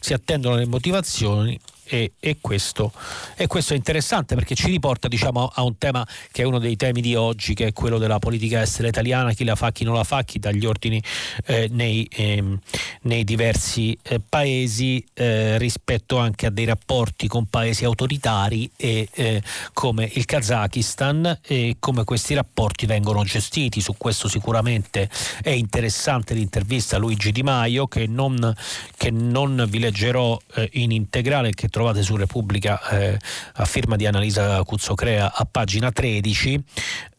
[0.00, 2.92] Si attendono le motivazioni e, e, questo,
[3.34, 6.76] e, questo, è interessante perché ci riporta diciamo, a un tema che è uno dei
[6.76, 9.94] temi di oggi, che è quello della politica estera italiana, chi la fa, chi non
[9.94, 11.02] la fa, chi dà gli ordini
[11.46, 12.58] eh, nei, ehm,
[13.02, 19.42] nei, diversi eh, paesi eh, rispetto anche a dei rapporti con paesi autoritari e, eh,
[19.72, 23.80] come il Kazakistan e come questi rapporti vengono gestiti.
[23.80, 25.08] Su questo sicuramente
[25.42, 28.54] è interessante l'intervista a Luigi Di Maio che non,
[28.96, 33.16] che non vi leggerò eh, in integrale, che trovate su Repubblica eh,
[33.52, 36.64] a firma di Annalisa Cuzzocrea a pagina 13.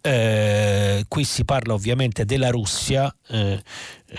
[0.02, 3.64] Eh, qui si parla ovviamente della Russia eh,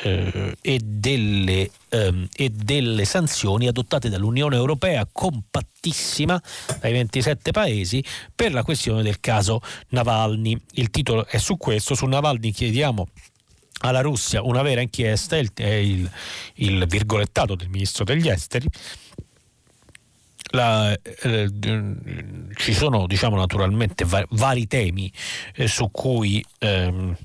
[0.02, 6.40] eh, e, delle, ehm, e, delle, sanzioni adottate dall'Unione Europea compattissima
[6.80, 8.02] dai 27 paesi
[8.34, 10.58] per la questione del caso Navalny.
[10.72, 13.08] Il titolo è su questo, su Navalny chiediamo
[13.82, 16.10] alla Russia una vera inchiesta, è il,
[16.54, 18.66] il virgolettato del ministro degli esteri
[20.50, 21.48] la, eh,
[22.56, 25.12] ci sono diciamo naturalmente va- vari temi
[25.54, 27.16] eh, su cui ehm,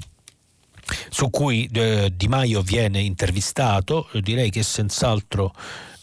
[1.10, 5.52] su cui eh, Di Maio viene intervistato, direi che senz'altro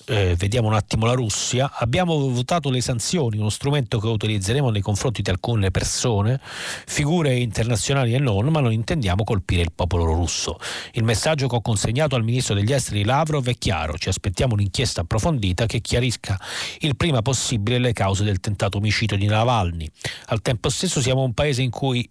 [0.07, 4.81] eh, vediamo un attimo la Russia, abbiamo votato le sanzioni, uno strumento che utilizzeremo nei
[4.81, 6.41] confronti di alcune persone,
[6.87, 10.59] figure internazionali e non, ma non intendiamo colpire il popolo russo.
[10.93, 15.03] Il messaggio che ho consegnato al ministro degli esteri Lavrov è chiaro, ci aspettiamo un'inchiesta
[15.03, 16.38] approfondita che chiarisca
[16.81, 19.88] il prima possibile le cause del tentato omicidio di Navalny.
[20.27, 22.09] Al tempo stesso siamo un paese in cui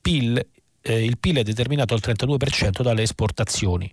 [0.00, 0.46] PIL,
[0.82, 3.90] eh, il PIL è determinato al 32% dalle esportazioni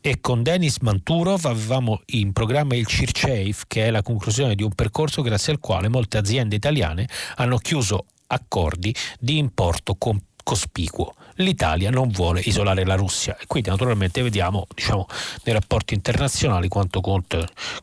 [0.00, 4.72] e con Denis Manturov avevamo in programma il CIRCEIF che è la conclusione di un
[4.74, 9.96] percorso grazie al quale molte aziende italiane hanno chiuso accordi di importo
[10.42, 11.14] cospicuo.
[11.36, 15.06] L'Italia non vuole isolare la Russia e quindi naturalmente vediamo diciamo,
[15.42, 17.00] nei rapporti internazionali quanto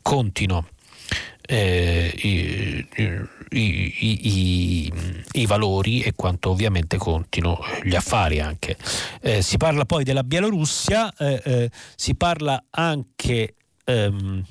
[0.02, 0.68] contino
[1.46, 2.88] eh, i,
[3.50, 4.94] i, i,
[5.34, 8.78] i, valori e quanto ovviamente contino gli affari anche.
[9.22, 14.44] Eh, si parla poi della Bielorussia, eh, eh si parla anche ehm,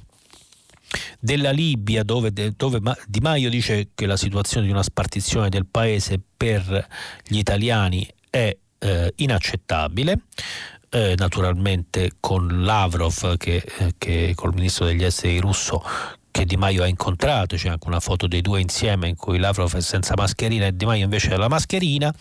[1.19, 6.21] della Libia dove, dove, Di Maio dice che la situazione di una spartizione del paese
[6.37, 6.87] per
[7.27, 10.21] gli italiani è eh, inaccettabile.
[10.95, 13.65] Eh, naturalmente con Lavrov che,
[13.97, 15.83] che col ministro degli esteri russo
[16.33, 19.77] che Di Maio ha incontrato, c'è anche una foto dei due insieme in cui Lavrov
[19.77, 22.13] è senza mascherina e Di Maio invece ha la mascherina,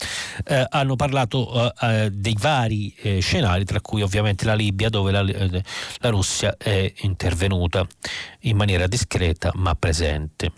[0.45, 5.11] eh, hanno parlato eh, eh dei vari eh, scenari, tra cui ovviamente la Libia dove
[5.11, 5.63] la, eh,
[5.99, 7.87] la, Russia è intervenuta
[8.41, 10.51] in maniera discreta ma presente.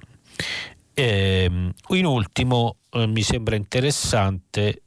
[0.95, 4.81] Ehm, in ultimo eh, mi sembra interessante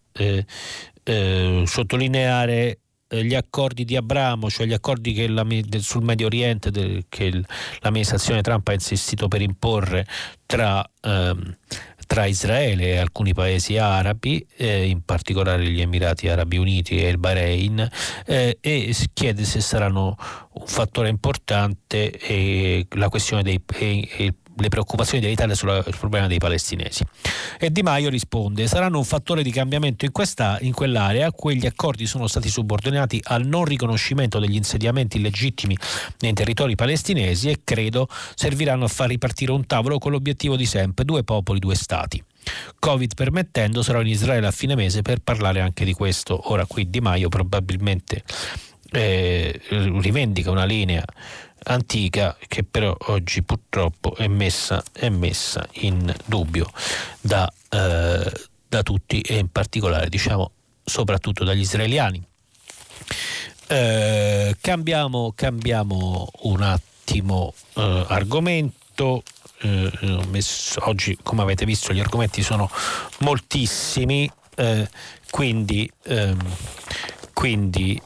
[1.65, 5.47] sottolineare gli accordi di Abramo, cioè gli accordi la,
[5.79, 7.43] sul Medio Oriente del, che
[7.81, 10.07] l'amministrazione Trump ha insistito per imporre
[10.45, 11.57] tra, ehm,
[12.07, 17.19] tra Israele e alcuni paesi arabi, eh, in particolare gli Emirati Arabi Uniti e il
[17.19, 17.89] Bahrain,
[18.27, 20.17] eh, e chiede se saranno
[20.53, 27.05] un fattore importante eh, la questione dei, e, le preoccupazioni dell'Italia sul problema dei palestinesi.
[27.59, 31.31] E Di Maio risponde: saranno un fattore di cambiamento in, questa, in quell'area.
[31.33, 35.77] Quegli accordi sono stati subordinati al non riconoscimento degli insediamenti illegittimi
[36.21, 41.05] nei territori palestinesi e credo serviranno a far ripartire un tavolo con l'obiettivo di sempre:
[41.05, 42.23] due popoli, due stati.
[42.79, 46.53] Covid permettendo, sarò in Israele a fine mese per parlare anche di questo.
[46.53, 48.23] Ora qui Di Maio probabilmente
[48.93, 51.05] eh, rivendica una linea
[51.67, 56.71] antica che però oggi purtroppo è messa, è messa in dubbio
[57.21, 58.33] da, eh,
[58.69, 60.51] da, tutti e in particolare diciamo
[60.85, 62.23] soprattutto dagli israeliani.
[63.69, 69.23] Eh, cambiamo, cambiamo, un attimo eh, argomento.
[69.61, 69.91] Eh,
[70.29, 72.71] messo, oggi come avete visto gli argomenti sono
[73.21, 74.89] moltissimi, eh,
[75.31, 76.39] quindi, ehm,
[77.33, 78.01] quindi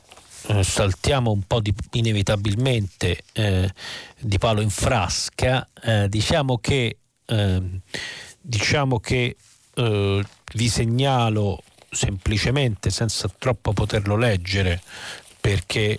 [0.50, 3.72] eh, saltiamo un po' di, inevitabilmente eh,
[4.18, 6.96] di palo in frasca, eh, diciamo che,
[7.26, 7.80] ehm,
[8.40, 9.36] diciamo che
[9.74, 10.24] eh,
[10.54, 14.82] vi segnalo semplicemente, senza troppo poterlo leggere,
[15.40, 15.98] perché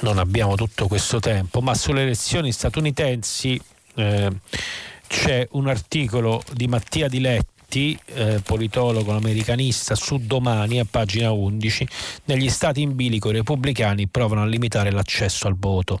[0.00, 3.60] non abbiamo tutto questo tempo, ma sulle elezioni statunitensi
[3.94, 11.86] c'è un articolo di Mattia Diletti eh, politologo americanista, su Domani a pagina 11,
[12.24, 16.00] negli stati in bilico i repubblicani provano a limitare l'accesso al voto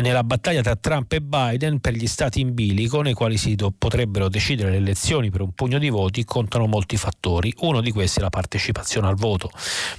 [0.00, 4.28] nella battaglia tra Trump e Biden per gli stati in bilico nei quali si potrebbero
[4.28, 7.52] decidere le elezioni per un pugno di voti contano molti fattori.
[7.60, 9.50] Uno di questi è la partecipazione al voto.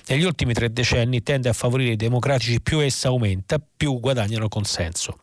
[0.07, 5.19] Negli ultimi tre decenni tende a favorire i democratici più essa aumenta, più guadagnano consenso.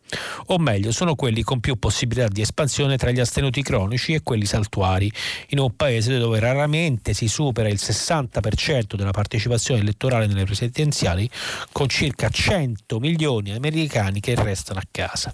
[0.47, 4.47] O meglio, sono quelli con più possibilità di espansione tra gli astenuti cronici e quelli
[4.47, 5.13] saltuari,
[5.49, 11.29] in un paese dove raramente si supera il 60% della partecipazione elettorale nelle presidenziali,
[11.73, 15.33] con circa 100 milioni di americani che restano a casa.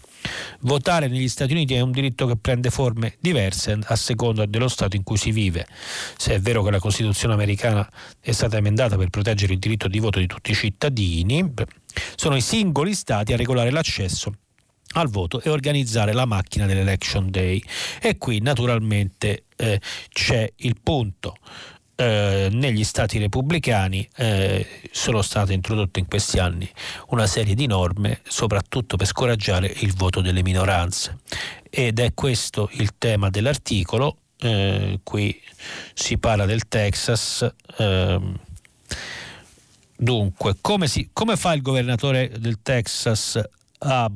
[0.61, 4.97] Votare negli Stati Uniti è un diritto che prende forme diverse a seconda dello Stato
[4.97, 5.67] in cui si vive.
[6.17, 7.89] Se è vero che la Costituzione americana
[8.21, 11.53] è stata emendata per proteggere il diritto di voto di tutti i cittadini,
[12.17, 14.33] sono i singoli Stati a regolare l'accesso
[14.95, 17.63] al voto e organizzare la macchina dell'election day.
[18.01, 21.37] E qui naturalmente eh, c'è il punto.
[21.97, 26.69] Eh, negli stati repubblicani eh, sono state introdotte in questi anni
[27.11, 31.21] una serie di norme soprattutto per scoraggiare il voto delle minoranze
[31.71, 35.41] ed è questo il tema dell'articolo eh, qui
[35.93, 38.41] si parla del Texas ehm,
[39.97, 43.41] dunque come, si, come, fa il governatore del Texas
[43.79, 44.11] a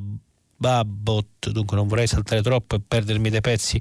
[0.59, 3.81] Babbitt dunque non vorrei saltare troppo e perdermi dei pezzi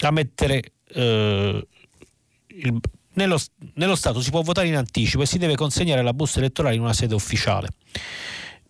[0.00, 1.66] a mettere eh,
[2.48, 2.80] il,
[3.14, 3.38] nello,
[3.74, 6.80] nello, Stato si può votare in anticipo e si deve consegnare la busta elettorale in
[6.80, 7.68] una sede ufficiale.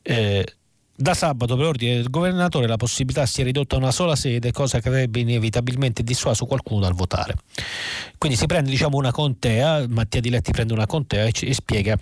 [0.02, 0.44] Eh,
[0.96, 4.52] da sabato, per ordine del governatore, la possibilità si è ridotta a una sola sede,
[4.52, 7.34] cosa che avrebbe inevitabilmente dissuaso qualcuno dal votare.
[8.16, 11.98] Quindi si prende diciamo, una contea, Mattia Diletti prende una contea e, e spiega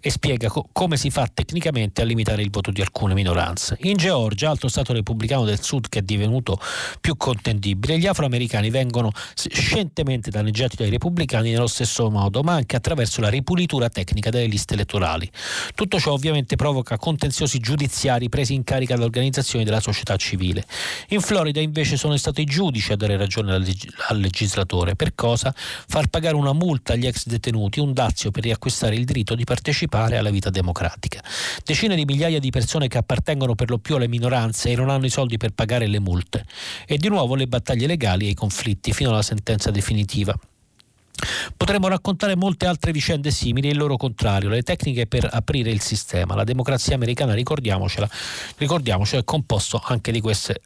[0.00, 3.76] e spiega co- come si fa tecnicamente a limitare il voto di alcune minoranze.
[3.82, 6.60] In Georgia, altro stato repubblicano del sud che è divenuto
[7.00, 13.20] più contendibile, gli afroamericani vengono scientemente danneggiati dai repubblicani nello stesso modo, ma anche attraverso
[13.20, 15.30] la ripulitura tecnica delle liste elettorali.
[15.74, 20.64] Tutto ciò ovviamente provoca contenziosi giudiziari presi in carica da organizzazioni della società civile.
[21.08, 24.96] In Florida invece sono stati i giudici a dare ragione al, leg- al legislatore.
[24.96, 25.54] Per cosa?
[25.54, 29.66] Far pagare una multa agli ex detenuti, un dazio per riacquistare il diritto di partecipare
[29.68, 31.22] partecipare alla vita democratica.
[31.64, 35.06] Decine di migliaia di persone che appartengono per lo più alle minoranze e non hanno
[35.06, 36.44] i soldi per pagare le multe.
[36.86, 40.34] E di nuovo le battaglie legali e i conflitti fino alla sentenza definitiva.
[41.56, 45.80] Potremmo raccontare molte altre vicende simili e il loro contrario, le tecniche per aprire il
[45.80, 46.36] sistema.
[46.36, 48.08] La democrazia americana, ricordiamocela,
[48.56, 50.60] ricordiamocela, è composto anche di queste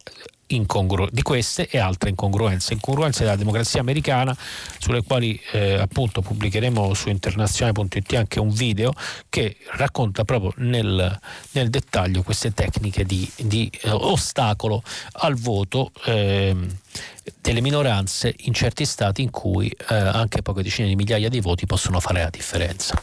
[0.48, 4.36] incongru- di queste e altre incongruenze, incongruenze della democrazia americana
[4.78, 8.92] sulle quali eh, appunto pubblicheremo su internazionale.it anche un video
[9.28, 11.18] che racconta proprio nel,
[11.52, 14.82] nel dettaglio queste tecniche di, di eh, ostacolo
[15.12, 15.90] al voto.
[16.04, 16.56] Eh,
[17.40, 21.66] delle minoranze in certi stati in cui eh, anche poche decine di migliaia di voti
[21.66, 23.00] possono fare la differenza.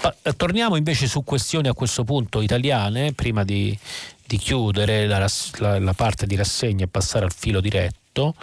[0.00, 3.76] Pa- torniamo invece su questioni a questo punto italiane, prima di,
[4.28, 5.26] di chiudere la,
[5.56, 8.34] la, la parte di rassegna e passare al filo diretto,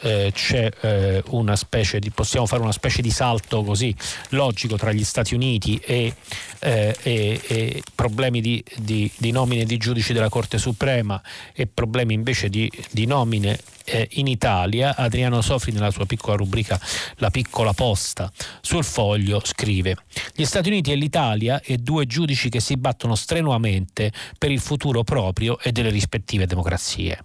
[0.00, 3.94] eh, c'è eh, una specie di, possiamo fare una specie di salto così
[4.30, 6.14] logico tra gli Stati Uniti e,
[6.60, 11.20] eh, e, e problemi di, di, di, nomine di giudici della Corte Suprema
[11.52, 16.80] e problemi invece di, di nomine eh, in Italia, Adriano Sofri nella sua piccola rubrica
[17.16, 18.30] La piccola posta
[18.60, 19.96] sul foglio scrive
[20.34, 25.04] Gli Stati Uniti e l'Italia e due giudici che si battono strenuamente per il futuro
[25.04, 27.24] proprio e delle rispettive democrazie.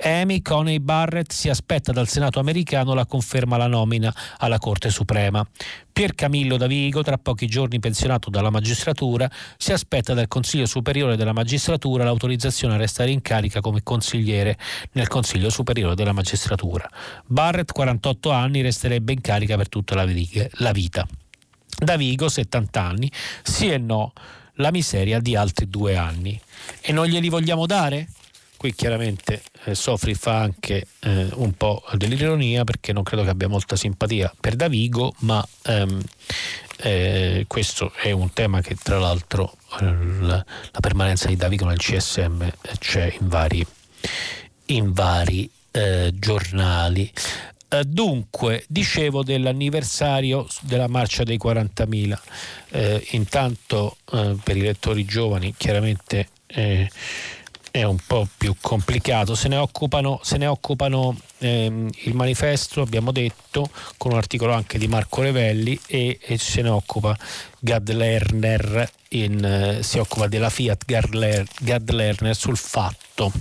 [0.00, 5.44] Amy Coney Barrett si aspetta dal Senato americano la conferma alla nomina alla Corte Suprema.
[5.90, 11.32] Pier Camillo Davigo, tra pochi giorni pensionato dalla magistratura, si aspetta dal Consiglio Superiore della
[11.32, 14.56] Magistratura l'autorizzazione a restare in carica come consigliere
[14.92, 16.88] nel Consiglio Superiore della Magistratura.
[17.26, 21.06] Barrett, 48 anni, resterebbe in carica per tutta la vita.
[21.76, 23.10] Davigo, 70 anni,
[23.42, 24.12] sì e no,
[24.54, 26.40] la miseria di altri due anni.
[26.80, 28.08] E non glieli vogliamo dare?
[28.58, 33.46] Qui chiaramente eh, Sofri fa anche eh, un po' dell'ironia perché non credo che abbia
[33.46, 36.02] molta simpatia per Davigo, ma ehm,
[36.78, 41.78] eh, questo è un tema che tra l'altro eh, la, la, permanenza di Davigo nel
[41.78, 43.64] CSM eh, c'è in vari,
[44.66, 47.12] in vari eh, giornali.
[47.86, 52.18] Dunque, dicevo dell'anniversario della marcia dei 40.000.
[52.70, 56.28] Eh, intanto per i lettori giovani chiaramente
[57.70, 59.34] è un po' più complicato.
[59.34, 64.78] Se ne occupano, se ne occupano ehm, il manifesto, abbiamo detto, con un articolo anche
[64.78, 67.16] di Marco Revelli e, e se ne occupa
[67.58, 73.32] Gad Lerner, in, eh, si occupa della Fiat Gad Lerner sul fatto.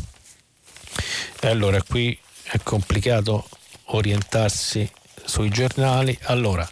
[1.40, 3.48] E allora qui è complicato
[3.86, 4.90] orientarsi
[5.24, 6.18] sui giornali.
[6.24, 6.68] Allora,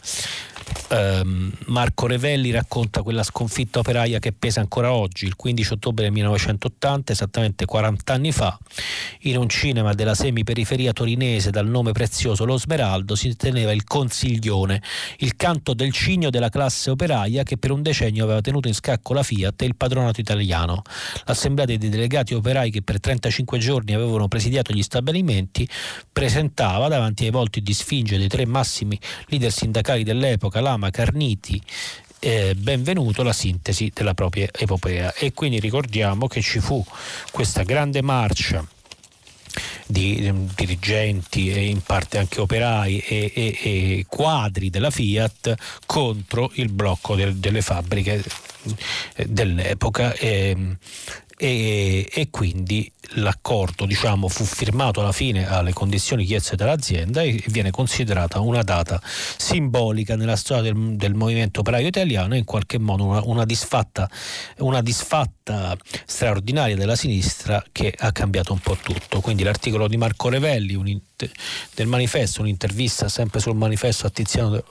[0.89, 7.11] ehm, Marco Revelli racconta quella sconfitta operaia che pesa ancora oggi, il 15 ottobre 1980,
[7.11, 8.57] esattamente 40 anni fa,
[9.21, 14.81] in un cinema della semiperiferia torinese dal nome prezioso Lo Smeraldo si teneva il Consiglione,
[15.19, 19.13] il canto del cigno della classe operaia che per un decennio aveva tenuto in scacco
[19.13, 20.81] la Fiat e il padronato italiano.
[21.25, 25.67] L'assemblea dei delegati operai che per 35 giorni avevano presidiato gli stabilimenti
[26.11, 31.61] presentava davanti ai volti di sfinge dei tre massimi leader sindacali dell'epoca, Lama, Carniti
[32.19, 36.83] eh, benvenuto la sintesi della propria epopea e quindi ricordiamo che ci fu
[37.31, 38.65] questa grande marcia
[39.87, 45.55] di um, dirigenti e in parte anche operai e, e, e quadri della Fiat
[45.85, 48.21] contro il blocco del, delle fabbriche
[49.15, 50.13] eh, dell'epoca.
[50.13, 50.77] E,
[51.37, 57.71] e, e, quindi l'accordo diciamo, fu firmato alla fine alle condizioni chieste dall'azienda e viene
[57.71, 63.03] considerata una data simbolica nella storia del, del movimento operaio italiano e in qualche modo
[63.03, 64.09] una, una, disfatta,
[64.59, 65.75] una disfatta
[66.05, 69.19] straordinaria della sinistra che ha cambiato un po' tutto.
[69.19, 71.01] Quindi l'articolo di Marco Revelli
[71.73, 74.63] del manifesto, un'intervista sempre sul manifesto a Tiziano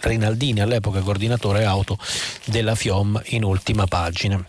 [0.00, 1.98] Rinaldini, all'epoca coordinatore auto
[2.44, 4.44] della FIOM in ultima pagina.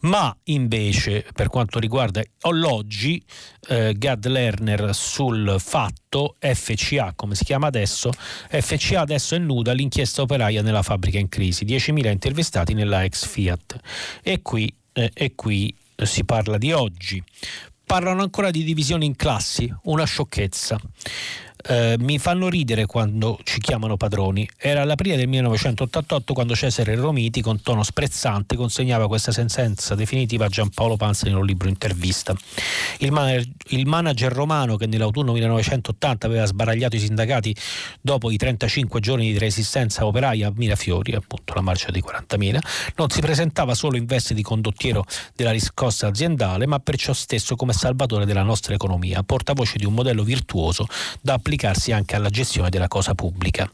[0.00, 3.22] Ma invece per quanto riguarda l'oggi,
[3.68, 10.22] eh, Gad Lerner sul fatto FCA, come si chiama adesso, FCA adesso è nuda l'inchiesta
[10.22, 13.78] operaia nella fabbrica in crisi, 10.000 intervistati nella ex Fiat.
[14.22, 17.22] E qui, eh, e qui si parla di oggi.
[17.84, 20.80] Parlano ancora di divisioni in classi, una sciocchezza.
[21.64, 24.48] Eh, mi fanno ridere quando ci chiamano padroni.
[24.58, 30.48] Era l'aprile del 1988 quando Cesare Romiti, con tono sprezzante, consegnava questa sentenza definitiva a
[30.48, 32.34] Giampaolo Panza in un libro intervista.
[32.98, 37.54] Il manager, il manager romano che nell'autunno 1980 aveva sbaragliato i sindacati
[38.00, 42.58] dopo i 35 giorni di resistenza operaia a Mirafiori, appunto la marcia dei 40.000,
[42.96, 45.04] non si presentava solo in veste di condottiero
[45.36, 50.24] della riscossa aziendale, ma perciò stesso come salvatore della nostra economia, portavoce di un modello
[50.24, 50.86] virtuoso
[51.20, 53.70] da applicare applicarsi anche alla gestione della cosa pubblica.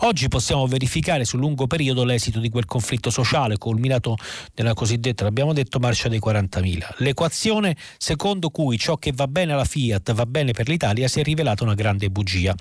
[0.00, 4.16] Oggi possiamo verificare sul lungo periodo l'esito di quel conflitto sociale culminato
[4.56, 6.94] nella cosiddetta, l'abbiamo detto, marcia dei 40.000.
[6.98, 11.22] L'equazione secondo cui ciò che va bene alla Fiat va bene per l'Italia si è
[11.22, 12.52] rivelata una grande bugia.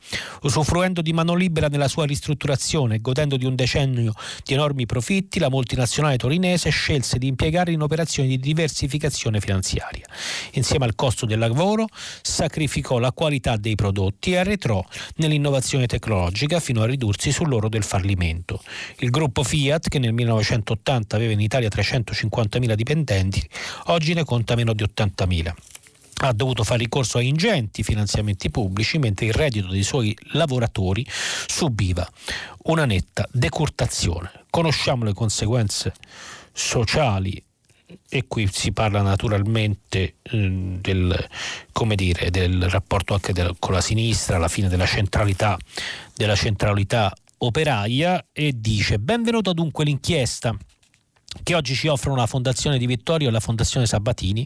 [0.43, 4.13] Usufruendo di mano libera nella sua ristrutturazione e godendo di un decennio
[4.43, 10.05] di enormi profitti, la multinazionale torinese scelse di impiegarli in operazioni di diversificazione finanziaria.
[10.53, 11.87] Insieme al costo del lavoro
[12.21, 14.85] sacrificò la qualità dei prodotti e arretrò arretrò
[15.15, 18.61] nell'innovazione tecnologica fino a ridursi sull'oro del fallimento.
[18.97, 23.49] Il gruppo Fiat, che nel 1980 aveva in Italia 350.000 dipendenti,
[23.85, 25.53] oggi ne conta meno di 80.000
[26.21, 31.05] ha dovuto fare ricorso a ingenti finanziamenti pubblici mentre il reddito dei suoi lavoratori
[31.47, 32.05] subiva
[32.63, 34.29] una netta decurtazione.
[34.49, 35.93] Conosciamo le conseguenze
[36.51, 37.41] sociali
[38.07, 41.27] e qui si parla naturalmente eh, del,
[41.95, 45.57] dire, del, rapporto anche del, con la sinistra, la fine della centralità,
[46.15, 50.55] della centralità operaia e dice benvenuta dunque l'inchiesta
[51.43, 54.45] che oggi ci offrono la Fondazione di Vittorio e la Fondazione Sabatini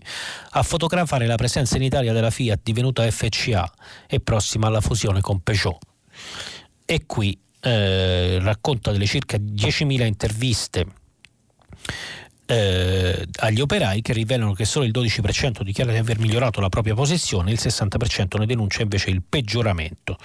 [0.51, 3.71] a fotografare la presenza in Italia della Fiat divenuta FCA
[4.07, 5.79] e prossima alla fusione con Peugeot.
[6.85, 10.85] E qui eh, racconta delle circa 10.000 interviste
[12.45, 16.93] eh, agli operai che rivelano che solo il 12% dichiara di aver migliorato la propria
[16.93, 20.17] posizione, il 60% ne denuncia invece il peggioramento.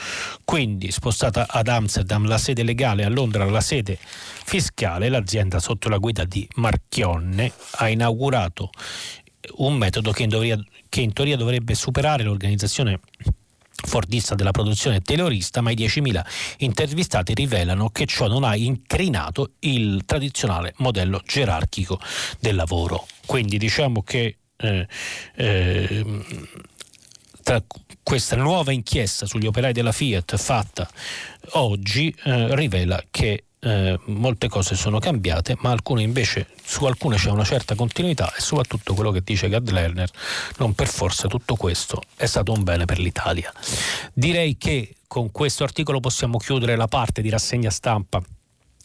[0.44, 5.98] Quindi spostata ad Amsterdam la sede legale, a Londra la sede fiscale, l'azienda sotto la
[5.98, 8.70] guida di Marchionne ha inaugurato
[9.56, 10.58] un metodo che in, teoria,
[10.88, 13.00] che in teoria dovrebbe superare l'organizzazione
[13.86, 16.24] fordista della produzione taylorista, ma i 10.000
[16.58, 22.00] intervistati rivelano che ciò non ha incrinato il tradizionale modello gerarchico
[22.38, 23.06] del lavoro.
[23.26, 24.86] Quindi diciamo che eh,
[25.36, 26.24] eh,
[27.42, 27.62] tra
[28.02, 30.88] questa nuova inchiesta sugli operai della Fiat fatta
[31.52, 37.30] oggi eh, rivela che eh, molte cose sono cambiate, ma alcune invece, su alcune c'è
[37.30, 40.10] una certa continuità e soprattutto quello che dice Gad Lerner,
[40.58, 43.52] non per forza tutto questo è stato un bene per l'Italia.
[44.12, 48.22] Direi che con questo articolo possiamo chiudere la parte di rassegna stampa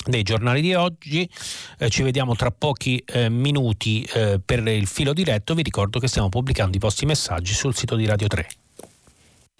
[0.05, 1.29] dei giornali di oggi.
[1.77, 5.53] Eh, ci vediamo tra pochi eh, minuti eh, per il filo diretto.
[5.53, 8.47] Vi ricordo che stiamo pubblicando i vostri messaggi sul sito di Radio 3.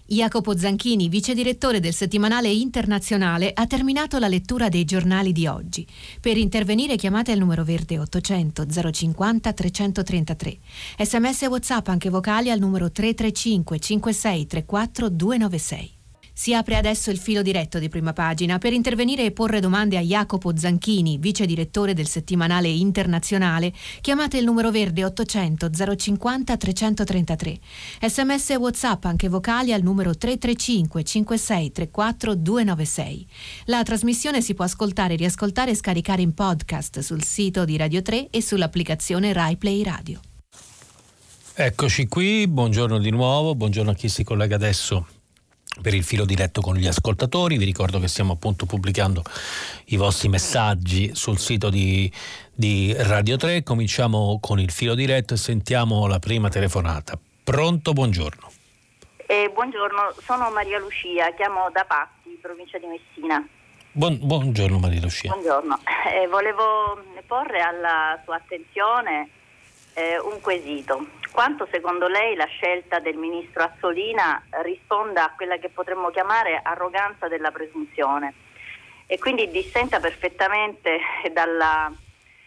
[0.05, 5.87] Jacopo Zanchini, vice direttore del settimanale internazionale, ha terminato la lettura dei giornali di oggi.
[6.19, 10.57] Per intervenire chiamate il numero verde 800 050 333.
[10.99, 15.92] Sms e WhatsApp anche vocali al numero 335 56 34 296.
[16.35, 20.01] Si apre adesso il filo diretto di prima pagina per intervenire e porre domande a
[20.01, 23.71] Jacopo Zanchini, vice direttore del settimanale internazionale.
[24.01, 27.59] Chiamate il numero verde 800 050 333.
[28.01, 33.27] Sms e WhatsApp anche vocali al numero 335 56 34 296.
[33.65, 38.31] La trasmissione si può ascoltare, riascoltare e scaricare in podcast sul sito di Radio 3
[38.31, 40.19] e sull'applicazione RaiPlay Radio.
[41.53, 45.05] Eccoci qui, buongiorno di nuovo, buongiorno a chi si collega adesso
[45.81, 47.57] per il filo diretto con gli ascoltatori.
[47.57, 49.23] Vi ricordo che stiamo appunto pubblicando
[49.85, 52.11] i vostri messaggi sul sito di,
[52.53, 53.63] di, Radio 3.
[53.63, 57.17] Cominciamo con il filo diretto e sentiamo la prima telefonata.
[57.43, 58.51] Pronto, buongiorno.
[59.25, 63.45] Eh, buongiorno, sono Maria Lucia, chiamo da Patti, provincia di Messina.
[63.91, 65.29] Buon, buongiorno Maria Lucia.
[65.29, 65.79] Buongiorno,
[66.13, 69.29] eh, volevo porre alla sua attenzione
[69.93, 71.07] eh, un quesito.
[71.33, 77.27] Quanto secondo lei la scelta del ministro Assolina risponda a quella che potremmo chiamare arroganza
[77.27, 78.35] della presunzione
[79.07, 80.99] e quindi dissenta perfettamente
[81.31, 81.91] dalla,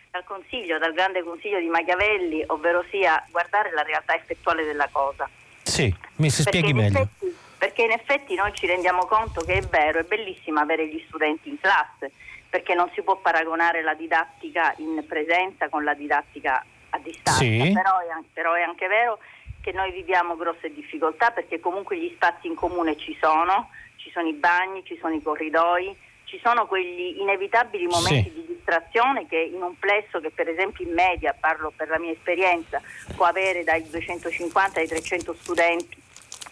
[0.09, 5.29] dal consiglio, dal grande consiglio di Machiavelli, ovvero sia guardare la realtà effettuale della cosa.
[5.65, 7.01] Sì, mi si spieghi meglio.
[7.01, 11.03] Effetti, perché in effetti noi ci rendiamo conto che è vero, è bellissimo avere gli
[11.09, 12.13] studenti in classe,
[12.49, 17.71] perché non si può paragonare la didattica in presenza con la didattica a distanza, sì.
[17.73, 19.19] però, è, però è anche vero
[19.61, 24.29] che noi viviamo grosse difficoltà perché comunque gli spazi in comune ci sono, ci sono
[24.29, 28.35] i bagni, ci sono i corridoi, ci sono quegli inevitabili momenti sì.
[28.35, 32.13] di distrazione che in un plesso che per esempio in media, parlo per la mia
[32.13, 32.81] esperienza,
[33.15, 35.97] può avere dai 250 ai 300 studenti,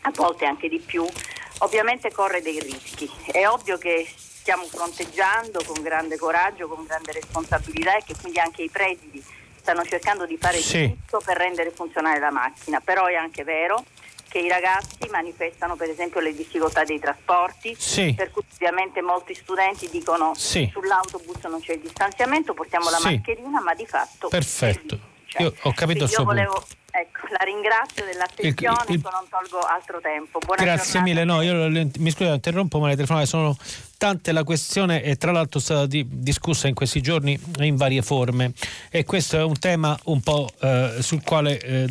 [0.02, 1.04] a volte anche di più,
[1.58, 3.08] ovviamente corre dei rischi.
[3.30, 8.62] È ovvio che stiamo fronteggiando con grande coraggio, con grande responsabilità e che quindi anche
[8.62, 9.22] i presidi
[9.64, 10.94] stanno cercando di fare sì.
[11.06, 13.82] tutto per rendere funzionale la macchina, però è anche vero
[14.28, 18.12] che i ragazzi manifestano per esempio le difficoltà dei trasporti, sì.
[18.14, 20.68] per cui ovviamente molti studenti dicono sì.
[20.70, 24.28] sull'autobus non c'è il distanziamento, portiamo la mascherina, ma di fatto...
[24.28, 24.98] Perfetto,
[25.38, 26.52] io ho capito il suo volevo...
[26.52, 26.82] punto.
[26.96, 30.38] Ecco, la ringrazio dell'attenzione, il, il, non tolgo altro tempo.
[30.38, 31.02] Buona grazie giornata.
[31.02, 33.56] mille, no, io mi scuso, interrompo, ma le telefonate sono
[33.98, 38.52] tante, la questione è tra l'altro stata di, discussa in questi giorni in varie forme
[38.90, 41.88] e questo è un tema un po' eh, sul quale eh,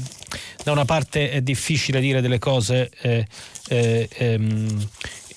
[0.64, 3.28] da una parte è difficile dire delle cose eh,
[3.68, 4.88] eh ehm,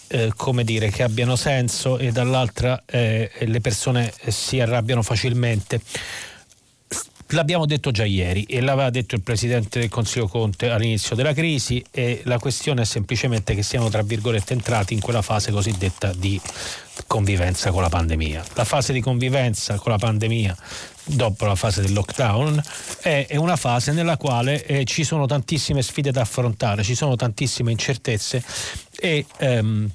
[0.08, 5.80] eh, come dire, che abbiano senso e dall'altra eh, le persone si arrabbiano facilmente.
[7.30, 11.84] L'abbiamo detto già ieri e l'aveva detto il Presidente del Consiglio Conte all'inizio della crisi
[11.90, 16.40] e la questione è semplicemente che siamo tra virgolette entrati in quella fase cosiddetta di
[17.08, 18.44] convivenza con la pandemia.
[18.54, 20.56] La fase di convivenza con la pandemia
[21.02, 22.62] dopo la fase del lockdown
[23.00, 27.72] è, una fase nella quale eh, ci sono tantissime sfide da affrontare, ci sono tantissime
[27.72, 28.40] incertezze
[29.00, 29.90] e, ehm,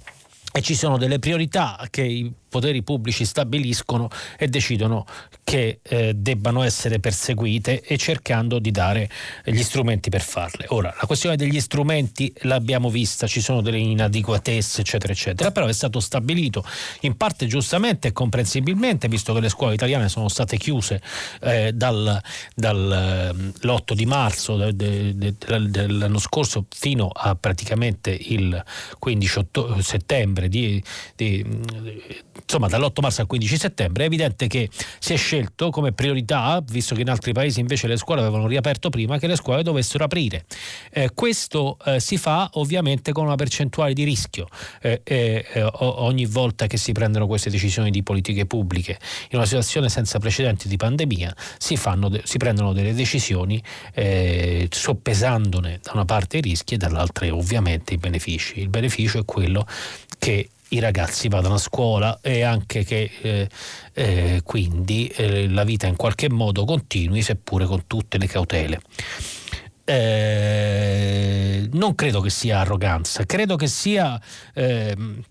[0.51, 5.05] e ci sono delle priorità che i poteri pubblici stabiliscono e decidono
[5.43, 9.09] che eh, debbano essere perseguite e cercando di dare
[9.45, 10.65] gli strumenti per farle.
[10.69, 15.73] Ora, la questione degli strumenti l'abbiamo vista, ci sono delle inadeguatezze, eccetera, eccetera, però è
[15.73, 16.65] stato stabilito
[17.01, 21.01] in parte giustamente e comprensibilmente, visto che le scuole italiane sono state chiuse
[21.41, 22.21] eh, dal,
[22.53, 25.35] dall'8 di marzo de, de, de,
[25.69, 28.61] dell'anno scorso fino a praticamente il
[28.99, 29.47] 15
[29.79, 30.83] settembre di,
[31.15, 34.69] di insomma dall'8 marzo al 15 settembre, è evidente che
[34.99, 38.89] si è scelto come priorità, visto che in altri paesi invece le scuole avevano riaperto
[38.89, 40.45] prima, che le scuole dovessero aprire.
[40.91, 44.47] Eh, questo eh, si fa ovviamente con una percentuale di rischio
[44.81, 48.97] eh, eh ogni volta che si prendono queste decisioni di politiche pubbliche.
[49.29, 53.61] In una situazione senza precedenti di pandemia si, fanno, si prendono delle decisioni
[53.93, 58.59] eh, soppesandone da una parte i rischi e dall'altra ovviamente i benefici.
[58.59, 59.65] Il beneficio è quello
[60.17, 63.49] che i ragazzi vadano a scuola e anche che eh,
[63.93, 68.79] eh, quindi eh, la vita in qualche modo continui, seppure con tutte le cautele.
[69.83, 74.19] Eh, non credo che sia arroganza, credo che sia
[74.53, 75.21] ehm,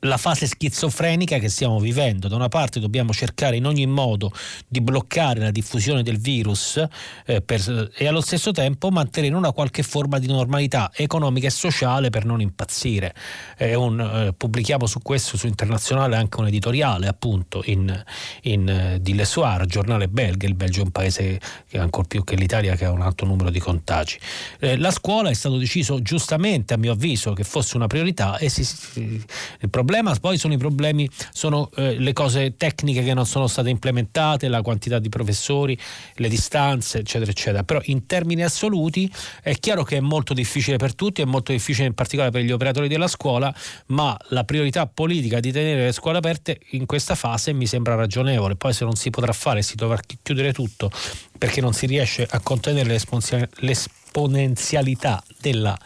[0.00, 2.28] la fase schizofrenica che stiamo vivendo.
[2.28, 4.32] Da una parte dobbiamo cercare in ogni modo
[4.66, 6.82] di bloccare la diffusione del virus
[7.26, 12.10] eh, per, e allo stesso tempo mantenere una qualche forma di normalità economica e sociale
[12.10, 13.14] per non impazzire.
[13.58, 18.04] Un, eh, pubblichiamo su questo su internazionale anche un editoriale appunto in,
[18.42, 22.24] in eh, di Le Soir, giornale belga, il Belgio è un paese che ancora più
[22.24, 24.18] che l'Italia che ha un alto numero di contagi.
[24.58, 28.48] Eh, la scuola è stato deciso giustamente a mio avviso che fosse una priorità e
[28.48, 33.26] si, il problema problema poi sono i problemi, sono eh, le cose tecniche che non
[33.26, 35.76] sono state implementate, la quantità di professori,
[36.14, 37.64] le distanze, eccetera, eccetera.
[37.64, 39.12] Però in termini assoluti
[39.42, 42.52] è chiaro che è molto difficile per tutti, è molto difficile in particolare per gli
[42.52, 43.52] operatori della scuola,
[43.86, 48.54] ma la priorità politica di tenere le scuole aperte in questa fase mi sembra ragionevole.
[48.54, 50.88] Poi se non si potrà fare, si dovrà chiudere tutto
[51.36, 52.96] perché non si riesce a contenere
[53.56, 55.76] l'esponenzialità della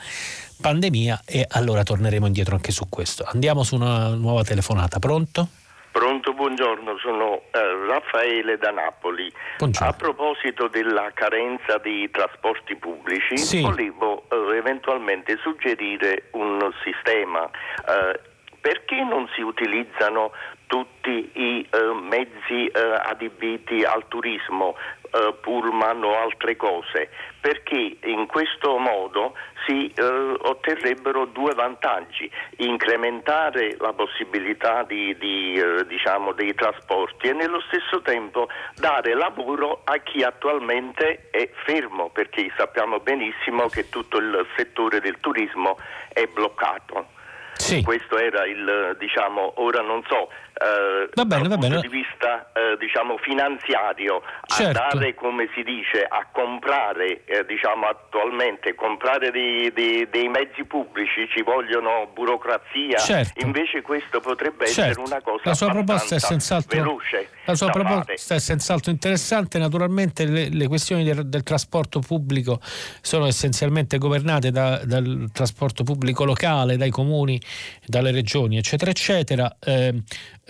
[0.61, 3.25] pandemia e allora torneremo indietro anche su questo.
[3.25, 5.49] Andiamo su una nuova telefonata, pronto?
[5.95, 9.33] Pronto, buongiorno, sono eh, Raffaele da Napoli.
[9.59, 9.89] Buongiorno.
[9.89, 13.61] A proposito della carenza di trasporti pubblici, sì.
[13.61, 17.49] volevo eh, eventualmente suggerire un sistema.
[17.49, 20.33] Eh, perché non si utilizzano
[20.67, 24.75] tutti i eh, mezzi eh, adibiti al turismo,
[25.15, 27.09] eh, pullman o altre cose,
[27.41, 29.35] perché in questo modo
[29.67, 37.33] si eh, otterrebbero due vantaggi, incrementare la possibilità di, di, eh, diciamo, dei trasporti e
[37.33, 44.19] nello stesso tempo dare lavoro a chi attualmente è fermo, perché sappiamo benissimo che tutto
[44.19, 45.79] il settore del turismo
[46.13, 47.13] è bloccato.
[47.55, 47.83] Sì.
[47.83, 51.81] Questo era il, diciamo, ora non so, eh, va bene, dal va punto bene.
[51.81, 54.81] di vista eh, diciamo, finanziario, certo.
[54.81, 61.27] andare come si dice a comprare, eh, diciamo attualmente, comprare dei, dei, dei, mezzi pubblici
[61.35, 63.45] ci vogliono burocrazia, certo.
[63.45, 65.01] invece questo potrebbe certo.
[65.01, 67.29] essere una cosa la sua proposta è senz'altro, veloce.
[67.47, 68.37] La sua proposta fare.
[68.37, 72.61] è senz'altro interessante, naturalmente le, le questioni del, del, trasporto pubblico
[73.01, 77.41] sono essenzialmente governate da, dal trasporto pubblico locale, dai comuni,
[77.85, 79.57] dalle regioni, eccetera, eccetera.
[79.61, 80.03] Eh,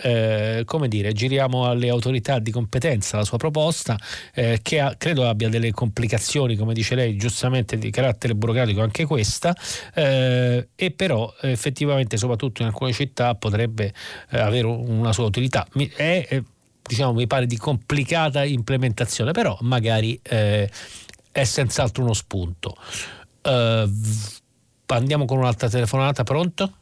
[0.05, 3.97] eh, come dire, giriamo alle autorità di competenza la sua proposta,
[4.35, 9.05] eh, che ha, credo abbia delle complicazioni, come dice lei, giustamente di carattere burocratico anche
[9.05, 9.55] questa,
[9.95, 13.93] eh, e però effettivamente, soprattutto in alcune città, potrebbe
[14.29, 15.65] eh, avere una sua utilità.
[15.73, 16.39] Mi, è,
[16.83, 20.69] diciamo, mi pare di complicata implementazione, però magari eh,
[21.31, 22.75] è senz'altro uno spunto.
[24.87, 26.73] Andiamo con un'altra telefonata, pronto?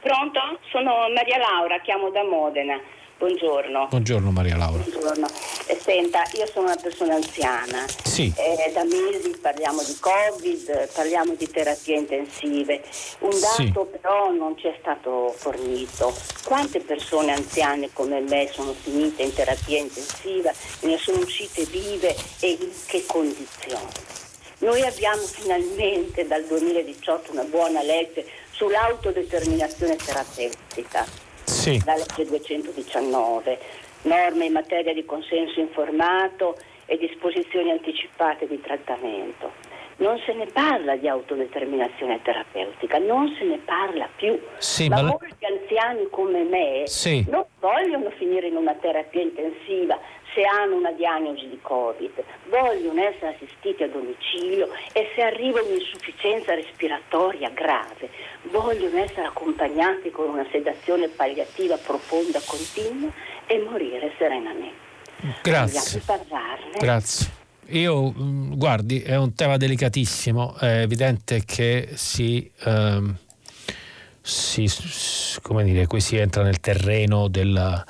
[0.00, 0.37] Pronto?
[0.78, 2.80] Sono Maria Laura, chiamo da Modena.
[3.18, 3.88] Buongiorno.
[3.90, 4.80] Buongiorno Maria Laura.
[4.80, 5.26] Buongiorno.
[5.26, 7.84] Senta, io sono una persona anziana.
[8.04, 8.32] Sì.
[8.36, 12.80] Eh, da mesi parliamo di Covid, parliamo di terapie intensive.
[13.18, 13.98] Un dato sì.
[13.98, 16.14] però non ci è stato fornito.
[16.44, 20.52] Quante persone anziane come me sono finite in terapia intensiva,
[20.82, 24.16] ne sono uscite vive e in che condizioni?
[24.60, 28.26] Noi abbiamo finalmente dal 2018 una buona legge
[28.58, 31.06] sull'autodeterminazione terapeutica,
[31.44, 31.80] sì.
[31.86, 33.58] la legge 219,
[34.02, 39.52] norme in materia di consenso informato e disposizioni anticipate di trattamento.
[39.98, 44.40] Non se ne parla di autodeterminazione terapeutica, non se ne parla più.
[44.58, 47.24] Sì, ma, ma molti anziani come me sì.
[47.28, 49.98] non vogliono finire in una terapia intensiva,
[50.38, 52.12] se hanno una diagnosi di Covid,
[52.48, 58.08] vogliono essere assistiti a domicilio e se arriva un'insufficienza respiratoria grave,
[58.52, 63.10] vogliono essere accompagnati con una sedazione palliativa profonda, continua
[63.48, 64.86] e morire serenamente.
[65.42, 66.02] Grazie.
[66.78, 67.26] Grazie.
[67.70, 72.48] Io, mm, guardi, è un tema delicatissimo, è evidente che si...
[72.64, 73.16] Ehm,
[74.20, 74.70] si,
[75.40, 77.82] come dire, qui si entra nel terreno della,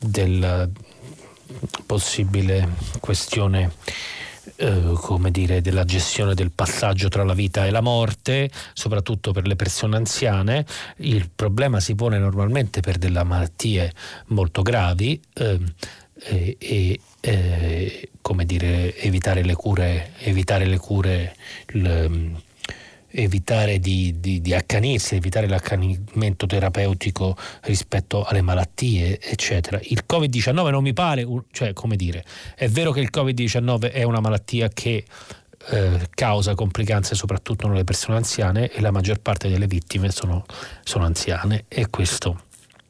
[0.00, 0.68] della
[1.86, 2.68] possibile
[3.00, 3.72] questione
[4.56, 9.46] eh, come dire, della gestione del passaggio tra la vita e la morte, soprattutto per
[9.46, 10.64] le persone anziane.
[10.98, 13.92] Il problema si pone normalmente per delle malattie
[14.26, 15.58] molto gravi eh,
[16.14, 21.36] e, e eh, come dire, evitare le cure, evitare le cure
[21.74, 22.32] il,
[23.16, 29.80] evitare di, di, di, accanirsi, evitare l'accanimento terapeutico rispetto alle malattie, eccetera.
[29.82, 34.20] Il Covid-19 non mi pare, cioè come dire, è vero che il Covid-19 è una
[34.20, 35.04] malattia che
[35.68, 40.44] eh, causa complicanze soprattutto nelle persone anziane e la maggior parte delle vittime sono,
[40.84, 42.44] sono anziane e questo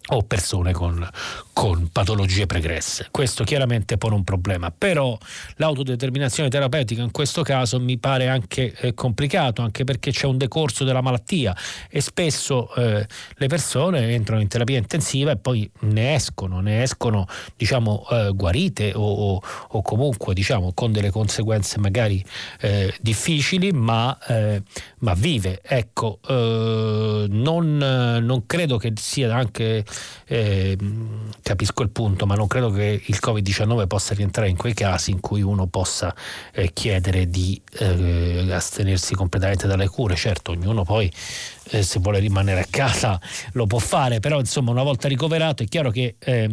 [0.09, 1.07] o persone con,
[1.53, 3.09] con, patologie pregresse.
[3.11, 5.17] Questo chiaramente pone un problema, però
[5.57, 10.85] l'autodeterminazione terapeutica in questo caso mi pare anche eh, complicato, anche perché c'è un decorso
[10.85, 11.57] della malattia
[11.89, 17.27] e spesso eh, le persone entrano in terapia intensiva e poi ne escono, ne escono
[17.57, 22.25] diciamo eh, guarite o, o, o, comunque diciamo con delle conseguenze magari
[22.61, 24.63] eh, difficili, ma, eh,
[24.99, 25.61] ma, vive.
[25.63, 29.85] Ecco, eh, non, non credo che sia anche
[30.27, 30.77] eh,
[31.43, 35.21] capisco il punto, ma non credo che il Covid-19 possa rientrare in quei casi in
[35.21, 36.15] cui uno possa
[36.53, 40.17] eh, chiedere di eh, astenersi completamente dalle cure.
[40.17, 41.11] Certo, ognuno poi
[41.71, 43.21] eh, se vuole rimanere a casa
[43.53, 46.51] lo può fare, però insomma una volta ricoverato è chiaro che eh,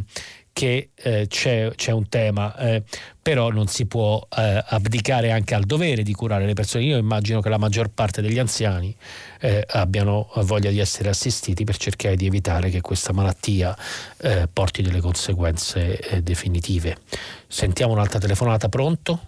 [0.54, 2.84] che eh, c'è, c'è, un tema, eh,
[3.22, 6.84] però non si può eh, abdicare anche al dovere di curare le persone.
[6.84, 8.96] Io immagino che la maggior parte degli anziani
[9.42, 13.76] eh, abbiano voglia di essere assistiti per cercare di evitare che questa malattia
[14.22, 16.98] eh, porti delle conseguenze eh, definitive.
[17.48, 19.20] Sentiamo un'altra telefonata, pronto?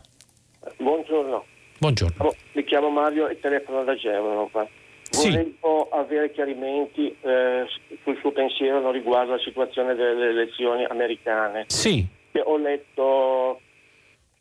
[0.77, 1.45] Buongiorno.
[1.79, 2.23] Buongiorno.
[2.23, 4.67] Oh, mi chiamo Mario e telefono da Genova.
[5.15, 5.29] Sì.
[5.29, 7.65] Volevo avere chiarimenti eh,
[8.03, 11.65] sul suo pensiero riguardo alla situazione delle elezioni americane.
[11.67, 12.05] Sì.
[12.43, 13.61] Ho letto,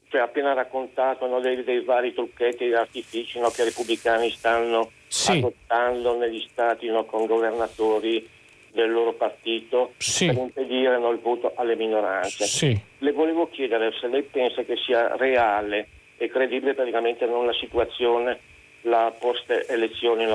[0.08, 4.90] cioè appena raccontato no, dei, dei, vari trucchetti e artifici no, che i repubblicani stanno
[5.06, 5.38] sì.
[5.38, 8.28] adottando negli stati no, con governatori
[8.72, 10.26] del loro partito sì.
[10.26, 12.44] per impedire il voto alle minoranze.
[12.46, 12.76] Sì.
[12.98, 18.40] Le volevo chiedere se lei pensa che sia reale e credibile praticamente non la situazione
[18.84, 20.26] la post elezioni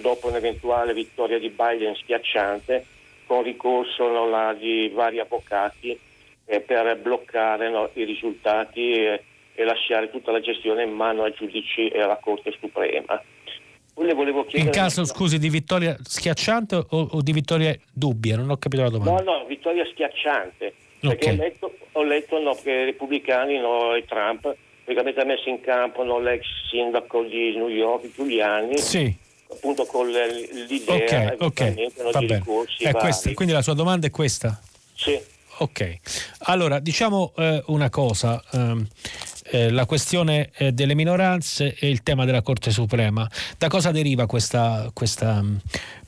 [0.00, 2.84] dopo un'eventuale vittoria di Biden schiacciante
[3.26, 5.98] con ricorso no, la, di vari avvocati
[6.46, 11.34] eh, per bloccare no, i risultati e, e, lasciare tutta la gestione in mano ai
[11.36, 13.22] giudici e alla Corte Suprema.
[14.52, 18.36] in caso, scusi, di vittoria schiacciante o, o, di vittoria dubbia?
[18.36, 19.22] Non ho capito la domanda.
[19.22, 20.72] No, no, vittoria schiacciante.
[21.00, 21.34] Perché okay.
[21.34, 24.56] ho letto, ho letto no, che i repubblicani e Trump
[24.88, 29.14] praticamente ha messo in campo no, l'ex sindaco di New York, Giuliani, sì.
[29.50, 31.90] appunto con l'idea okay, okay.
[31.98, 34.58] No, ricorsi è questa, Quindi la sua domanda è questa?
[34.94, 35.20] Sì.
[35.60, 35.96] Ok,
[36.44, 38.42] allora diciamo eh, una cosa.
[38.52, 38.86] Um,
[39.50, 43.28] eh, la questione eh, delle minoranze e il tema della Corte Suprema.
[43.56, 45.42] Da cosa deriva questa, questa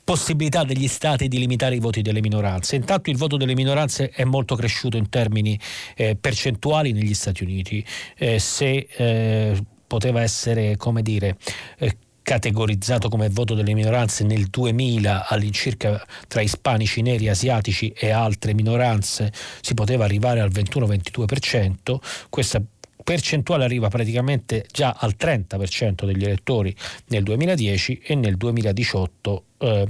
[0.05, 2.77] possibilità degli stati di limitare i voti delle minoranze.
[2.77, 5.59] Intanto il voto delle minoranze è molto cresciuto in termini
[5.97, 7.85] eh, percentuali negli Stati Uniti.
[8.17, 11.37] Eh, se eh, poteva essere, come dire,
[11.79, 18.55] eh, categorizzato come voto delle minoranze nel 2000 all'incirca tra ispanici, neri, asiatici e altre
[18.55, 21.97] minoranze si poteva arrivare al 21-22%,
[22.29, 22.63] questa
[23.11, 26.73] percentuale arriva praticamente già al 30% degli elettori
[27.07, 29.89] nel 2010 e nel 2018 eh,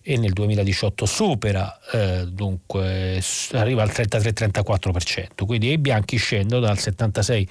[0.00, 7.48] e nel 2018 supera eh, dunque arriva al 33-34% quindi i bianchi scendono dal 76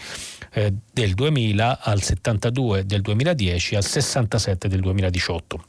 [0.53, 5.65] eh, del 2000 al 72 del 2010 al 67 del 2018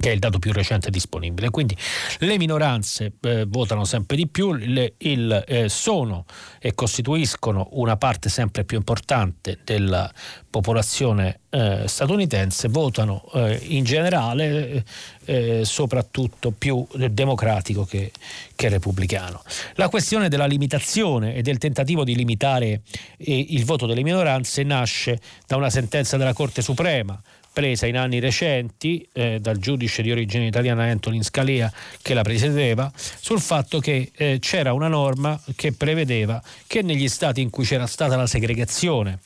[0.00, 1.50] che è il dato più recente disponibile.
[1.50, 1.76] Quindi
[2.18, 6.24] le minoranze eh, votano sempre di più, le, il, eh, sono
[6.58, 10.10] e costituiscono una parte sempre più importante della
[10.50, 14.84] popolazione eh, statunitense, votano eh, in generale
[15.24, 18.10] eh, soprattutto più democratico che,
[18.54, 19.42] che, repubblicano.
[19.74, 22.82] La questione della limitazione e del tentativo di limitare
[23.16, 27.20] eh, il voto delle minoranze nasce da una sentenza della Corte Suprema
[27.56, 32.92] presa in anni recenti eh, dal giudice di origine italiana Antonin Scalia che la presiedeva
[32.94, 37.86] sul fatto che eh, c'era una norma che prevedeva che negli stati in cui c'era
[37.86, 39.20] stata la segregazione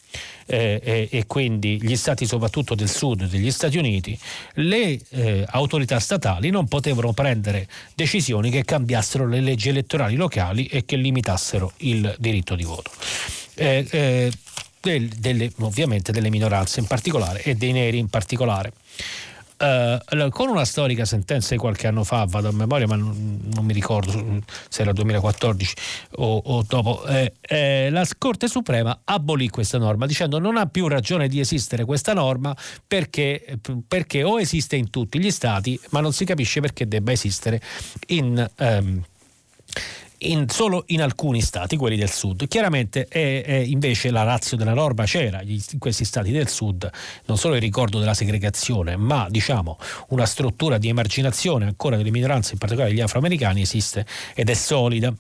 [0.47, 4.17] eh, e quindi gli stati soprattutto del sud degli Stati Uniti,
[4.55, 7.67] le eh, autorità statali non potevano prendere
[7.97, 12.93] decisioni che cambiassero le leggi elettorali locali e che limitassero il diritto di voto.
[13.55, 14.33] Eh, eh
[14.81, 18.73] del, delle, ovviamente delle minoranze in particolare e dei neri in particolare.
[19.61, 23.63] Uh, con una storica sentenza di qualche anno fa, vado a memoria, ma non, non
[23.67, 25.75] mi ricordo se era 2014
[26.13, 30.89] o, o dopo, eh, eh, la Corte Suprema abolì questa norma dicendo non ha più
[30.89, 32.57] ragione di esistere questa norma
[32.87, 37.61] perché, perché o esiste in tutti gli stati, ma non si capisce perché debba esistere
[38.07, 38.51] in...
[38.57, 39.05] Um,
[40.23, 42.47] in, solo in alcuni stati, quelli del sud.
[42.49, 46.91] Chiaramente è, è invece la razza della norma c'era in questi stati del sud,
[47.27, 52.53] non solo il ricordo della segregazione, ma diciamo una struttura di emarginazione ancora delle minoranze,
[52.53, 54.05] in particolare degli afroamericani, esiste
[54.35, 55.13] ed è solida.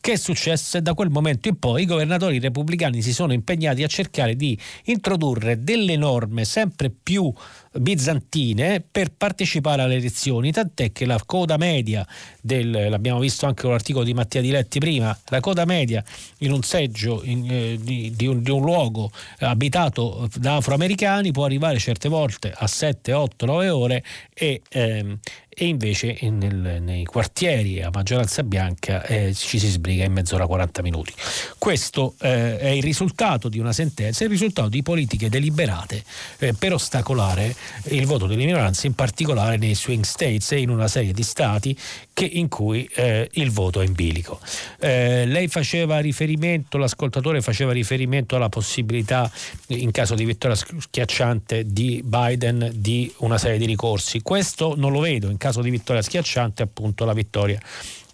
[0.00, 0.80] Che è successo?
[0.80, 5.62] Da quel momento in poi i governatori repubblicani si sono impegnati a cercare di introdurre
[5.62, 7.32] delle norme sempre più
[7.72, 12.06] bizantine per partecipare alle elezioni, tant'è che la coda media
[12.44, 16.04] del, l'abbiamo visto anche con l'articolo di Mattia Diletti prima, la coda media
[16.40, 21.46] in un seggio in, eh, di, di, un, di, un, luogo abitato da afroamericani può
[21.46, 25.18] arrivare certe volte a 7, 8, 9 ore e ehm,
[25.56, 30.82] e invece nel, nei quartieri a maggioranza bianca eh, ci si sbriga in mezz'ora 40
[30.82, 31.12] minuti.
[31.58, 36.02] Questo eh, è il risultato di una sentenza, è il risultato di politiche deliberate
[36.38, 40.88] eh, per ostacolare il voto delle minoranze, in particolare nei swing states e in una
[40.88, 41.76] serie di stati
[42.12, 44.40] che, in cui eh, il voto è in bilico.
[44.78, 49.30] Eh, lei faceva riferimento, l'ascoltatore faceva riferimento alla possibilità,
[49.68, 54.22] in caso di vittoria schiacciante di Biden, di una serie di ricorsi.
[54.22, 57.60] Questo non lo vedo, in caso di vittoria schiacciante, appunto la vittoria,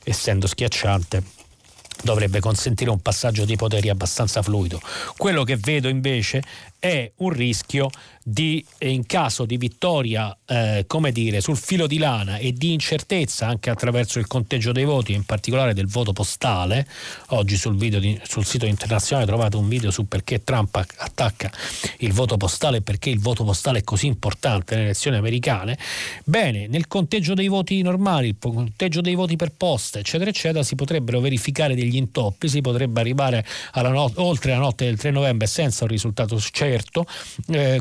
[0.05, 1.23] essendo schiacciante,
[2.03, 4.81] dovrebbe consentire un passaggio di poteri abbastanza fluido.
[5.17, 6.43] Quello che vedo invece
[6.81, 7.91] è un rischio
[8.23, 13.47] di, in caso di vittoria, eh, come dire, sul filo di lana e di incertezza
[13.47, 16.87] anche attraverso il conteggio dei voti, in particolare del voto postale.
[17.29, 21.53] Oggi sul, di, sul sito internazionale trovate un video su perché Trump attacca
[21.99, 25.79] il voto postale e perché il voto postale è così importante nelle elezioni americane.
[26.25, 30.77] Bene, nel conteggio dei voti normali, il conteggio dei voti per posta, eccetera, eccetera, si
[30.77, 35.85] potrebbero verificare degli intoppi, si potrebbe arrivare not- oltre la notte del 3 novembre senza
[35.85, 36.70] un risultato certo.
[37.49, 37.81] Eh,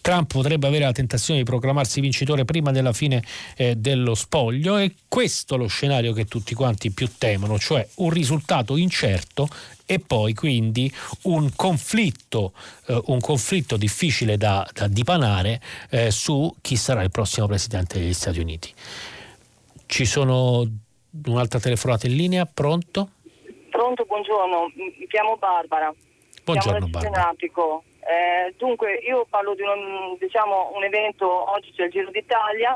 [0.00, 3.22] Trump potrebbe avere la tentazione di proclamarsi vincitore prima della fine
[3.56, 8.10] eh, dello spoglio e questo è lo scenario che tutti quanti più temono, cioè un
[8.10, 9.48] risultato incerto
[9.90, 10.92] e poi quindi
[11.22, 12.52] un conflitto,
[12.86, 18.12] eh, un conflitto difficile da, da dipanare eh, su chi sarà il prossimo presidente degli
[18.12, 18.72] Stati Uniti.
[19.86, 20.66] Ci sono
[21.24, 23.12] un'altra telefonata in linea, pronto?
[23.70, 25.94] Pronto, buongiorno, mi chiamo Barbara.
[26.52, 27.34] Buongiorno Barbara.
[28.08, 32.74] Eh, dunque io parlo di un, diciamo, un, evento, oggi c'è il Giro d'Italia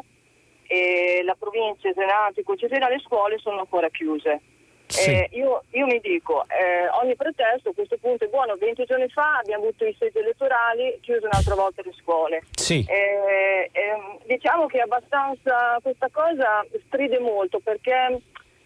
[0.66, 4.40] e la provincia, i senati, eccetera, le scuole sono ancora chiuse.
[4.86, 5.08] Sì.
[5.08, 9.08] Eh, io, io, mi dico, eh, ogni pretesto a questo punto è buono, 20 giorni
[9.08, 12.42] fa abbiamo avuto i seggi elettorali, chiuse un'altra volta le scuole.
[12.54, 12.84] Sì.
[12.86, 18.20] Eh, ehm, diciamo che abbastanza questa cosa stride molto perché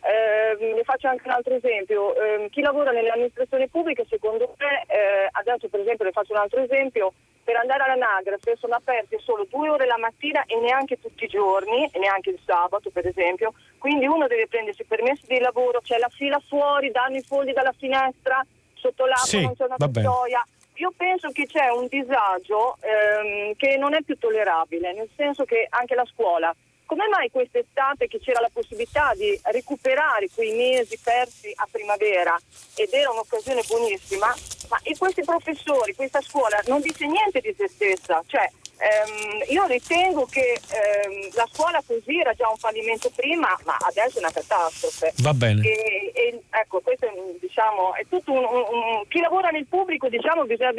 [0.07, 2.15] eh, ne faccio anche un altro esempio.
[2.15, 6.39] Eh, chi lavora nelle amministrazioni pubbliche, secondo me, eh, adesso per esempio le faccio un
[6.39, 11.25] altro esempio, per andare all'anagrafe sono aperte solo due ore la mattina e neanche tutti
[11.25, 15.39] i giorni, e neanche il sabato per esempio, quindi uno deve prendersi i permessi di
[15.39, 18.45] lavoro, c'è la fila fuori, danno i fogli dalla finestra,
[18.75, 20.45] sotto l'acqua sì, non c'è una custodia.
[20.79, 25.67] Io penso che c'è un disagio ehm, che non è più tollerabile, nel senso che
[25.71, 26.55] anche la scuola
[26.87, 32.39] come mai quest'estate che c'era la possibilità di recuperare quei mesi persi a primavera
[32.75, 34.35] ed era un'occasione buonissima,
[34.69, 40.27] ma questi professori, questa scuola non dice niente di se stessa, cioè ehm, io ritengo
[40.27, 45.13] che ehm, la scuola così era già un fallimento prima, ma adesso è una catastrofe.
[45.19, 45.63] Va bene.
[45.67, 47.11] E, e, ecco, questo è,
[47.41, 50.73] diciamo, è tutto un, un, un, chi lavora nel pubblico, diciamo, bisogna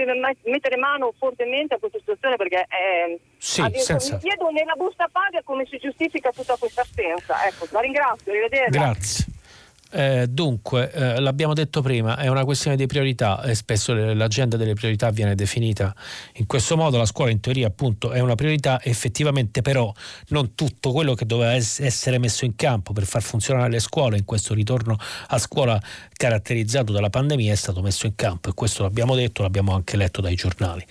[0.43, 4.13] mettere mano fortemente a questa situazione perché è, sì, adesso, senza...
[4.15, 7.45] mi chiedo nella busta paga come si giustifica tutta questa assenza.
[7.45, 8.69] Ecco, la ringrazio, arrivederci.
[8.69, 9.25] Grazie.
[9.91, 14.73] Eh, dunque, eh, l'abbiamo detto prima, è una questione di priorità e spesso l'agenda delle
[14.73, 15.95] priorità viene definita
[16.35, 16.97] in questo modo.
[16.97, 19.91] La scuola in teoria appunto è una priorità, effettivamente però
[20.29, 24.25] non tutto quello che doveva essere messo in campo per far funzionare le scuole in
[24.25, 25.81] questo ritorno a scuola
[26.13, 30.19] caratterizzato dalla pandemia è stato messo in campo e questo l'abbiamo detto, l'abbiamo anche letto
[30.21, 30.85] dai giornali.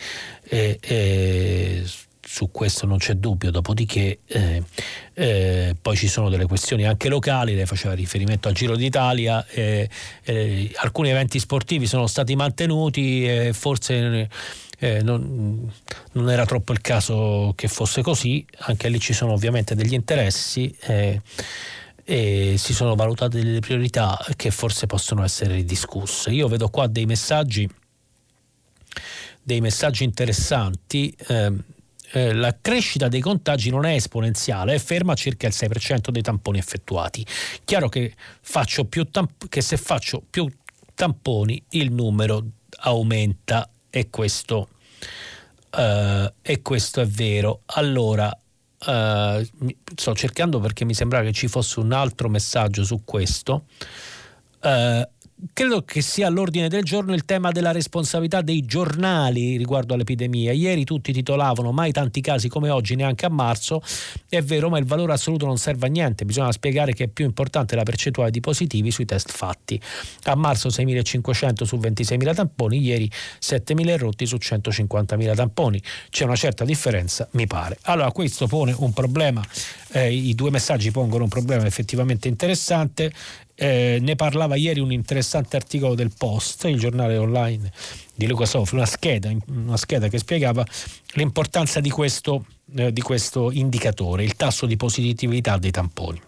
[0.49, 1.85] E, e
[2.27, 4.63] su questo non c'è dubbio, dopodiché eh,
[5.15, 9.89] eh, poi ci sono delle questioni anche locali, lei faceva riferimento al Giro d'Italia, eh,
[10.25, 14.29] eh alcuni eventi sportivi sono stati mantenuti e forse
[14.79, 15.73] eh, non,
[16.13, 20.77] non, era troppo il caso che fosse così, anche lì ci sono ovviamente degli interessi
[20.81, 21.23] eh,
[22.05, 26.31] e si sono valutate delle priorità che forse possono essere ridiscusse.
[26.31, 27.69] Io vedo qua dei messaggi,
[29.43, 31.17] dei messaggi interessanti.
[31.29, 31.75] Eh,
[32.13, 36.23] eh, la crescita dei contagi non è esponenziale, è ferma a circa il 6% dei
[36.23, 37.27] tamponi effettuati.
[37.65, 38.15] Chiaro che,
[39.11, 40.51] tamp- che se faccio più
[40.95, 42.45] tamponi il numero
[42.79, 44.69] aumenta e questo,
[45.77, 47.63] uh, e questo è vero.
[47.67, 49.49] Allora, uh,
[49.95, 53.65] sto cercando perché mi sembrava che ci fosse un altro messaggio su questo.
[54.63, 55.07] Uh,
[55.53, 60.53] credo che sia all'ordine del giorno il tema della responsabilità dei giornali riguardo all'epidemia.
[60.53, 63.83] Ieri tutti titolavano mai tanti casi come oggi, neanche a marzo.
[64.29, 66.25] È vero, ma il valore assoluto non serve a niente.
[66.25, 69.81] Bisogna spiegare che è più importante la percentuale di positivi sui test fatti.
[70.25, 73.11] A marzo 6.500 su 26.000 tamponi, ieri
[73.41, 75.83] 7.000 rotti su 150.000 tamponi.
[76.11, 77.79] C'è una certa differenza, mi pare.
[77.83, 79.45] Allora, questo pone un problema.
[79.93, 83.13] Eh, I due messaggi pongono un problema effettivamente interessante
[83.57, 87.73] eh, ne parlava ieri un interessante articolo del Post, il giornale online
[88.15, 90.65] di Luca Sofri, una scheda, una scheda che spiegava
[91.15, 92.45] l'importanza di questo,
[92.77, 96.21] eh, di questo indicatore, il tasso di positività dei tamponi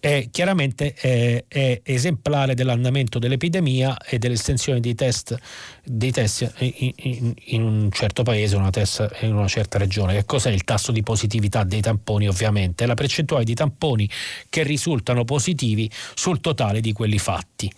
[0.00, 5.36] è chiaramente è, è esemplare dell'andamento dell'epidemia e dell'estensione dei test,
[5.84, 10.14] dei test in, in, in, un certo paese, una test, in una certa regione.
[10.14, 12.26] Che cos'è il tasso di positività dei tamponi?
[12.26, 14.08] Ovviamente è la percentuale di tamponi
[14.48, 17.70] che risultano positivi sul totale di quelli fatti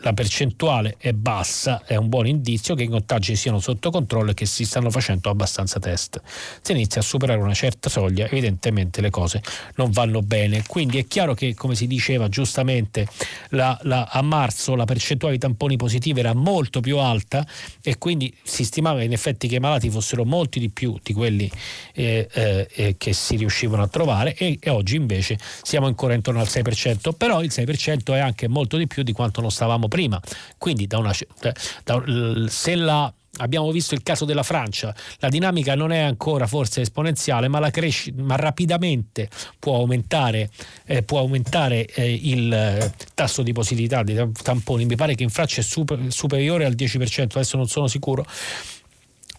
[0.00, 4.34] la percentuale è bassa, è un buon indizio che i contagi siano sotto controllo e
[4.34, 6.20] che si stanno facendo abbastanza test.
[6.60, 9.42] Se inizia a superare una certa soglia, evidentemente le cose
[9.76, 10.62] non vanno bene.
[10.66, 13.06] Quindi è chiaro che, come si diceva giustamente,
[13.50, 17.46] la, la, a marzo la percentuale di tamponi positivi era molto più alta
[17.82, 21.50] e quindi si stimava in effetti che i malati fossero molti di più di quelli
[21.94, 26.40] eh, eh, eh che si riuscivano a trovare e, e oggi invece siamo ancora intorno
[26.40, 30.20] al 6%, però il 6% è anche molto di più di quanto non stavamo prima.
[30.56, 32.04] Quindi da una, da,
[32.48, 37.48] se la abbiamo visto il caso della Francia, la dinamica non è ancora forse esponenziale,
[37.48, 39.28] ma, cresci- ma rapidamente
[39.58, 40.50] può aumentare,
[40.84, 44.84] eh, può aumentare eh, il eh, tasso di positività dei tamponi.
[44.84, 48.26] Mi pare che in Francia è super- superiore al 10%, adesso non sono sicuro.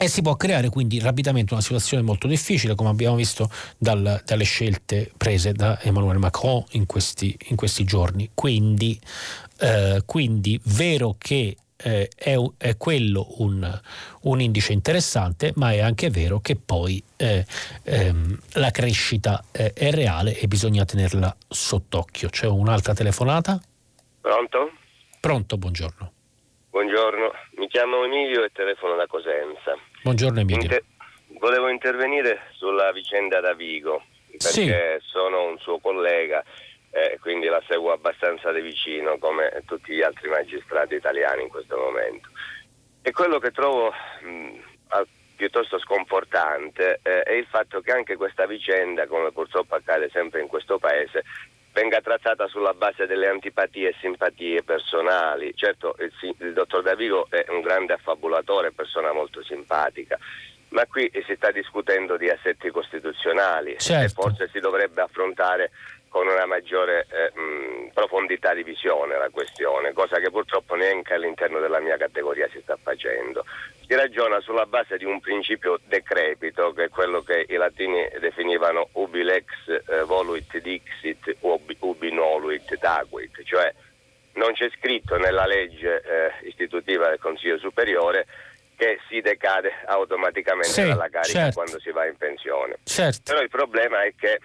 [0.02, 4.44] E si può creare quindi rapidamente una situazione molto difficile, come abbiamo visto dal, dalle
[4.46, 8.30] scelte prese da Emmanuel Macron in questi, in questi giorni.
[8.34, 8.98] Quindi
[9.60, 13.80] eh, quindi vero che eh, è, è, quello un,
[14.24, 17.46] un, indice interessante, ma è anche vero che poi eh,
[17.84, 22.30] ehm, la crescita è reale e bisogna tenerla sott'occhio.
[22.30, 23.60] C'è un'altra telefonata?
[24.20, 24.72] Pronto?
[25.20, 26.12] Pronto, buongiorno.
[26.70, 29.76] Buongiorno, mi chiamo Emilio e telefono da Cosenza.
[30.04, 30.62] Buongiorno Emilio.
[30.62, 30.84] Inter-
[31.40, 35.08] volevo intervenire sulla vicenda da Vigo, perché sì.
[35.08, 36.44] sono un suo collega
[36.92, 41.78] eh, quindi la seguo abbastanza da vicino come tutti gli altri magistrati italiani in questo
[41.78, 42.30] momento.
[43.02, 44.60] E quello che trovo mh,
[45.40, 50.48] piuttosto sconfortante eh, è il fatto che anche questa vicenda, come purtroppo accade sempre in
[50.48, 51.24] questo paese,
[51.72, 55.54] venga trattata sulla base delle antipatie e simpatie personali.
[55.56, 60.18] Certo, il, il dottor Davigo è un grande affabulatore, persona molto simpatica,
[60.72, 64.04] ma qui si sta discutendo di assetti costituzionali certo.
[64.04, 65.72] e forse si dovrebbe affrontare
[66.10, 71.60] con una maggiore eh, mh, profondità di visione la questione, cosa che purtroppo neanche all'interno
[71.60, 73.46] della mia categoria si sta facendo.
[73.86, 78.90] Si ragiona sulla base di un principio decrepito, che è quello che i latini definivano
[78.94, 83.74] ubi lex eh, voluit dixit, ubi, ubi noluit daguit, cioè
[84.34, 88.26] non c'è scritto nella legge eh, istitutiva del Consiglio Superiore
[88.76, 91.56] che si decade automaticamente sì, dalla carica certo.
[91.56, 92.78] quando si va in pensione.
[92.84, 93.22] Certo.
[93.26, 94.40] Però il problema è che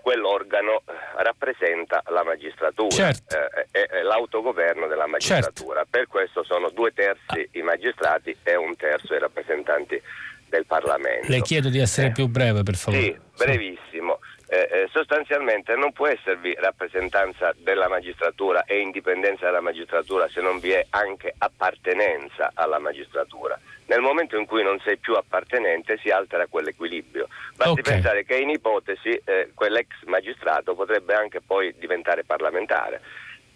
[0.00, 3.36] quell'organo eh, rappresenta la magistratura, certo.
[3.70, 5.80] eh, è, l'autogoverno della magistratura.
[5.80, 5.90] Certo.
[5.90, 10.00] Per questo sono due terzi i magistrati e un terzo i rappresentanti
[10.48, 11.28] del Parlamento.
[11.28, 13.02] Le chiedo di essere eh, più breve, per favore.
[13.02, 14.18] Sì, brevissimo.
[14.50, 20.58] Eh, eh, sostanzialmente non può esservi rappresentanza della magistratura e indipendenza della magistratura se non
[20.58, 23.60] vi è anche appartenenza alla magistratura.
[23.88, 27.26] Nel momento in cui non sei più appartenente si altera quell'equilibrio.
[27.56, 27.94] Basti okay.
[27.94, 33.00] pensare che in ipotesi eh, quell'ex magistrato potrebbe anche poi diventare parlamentare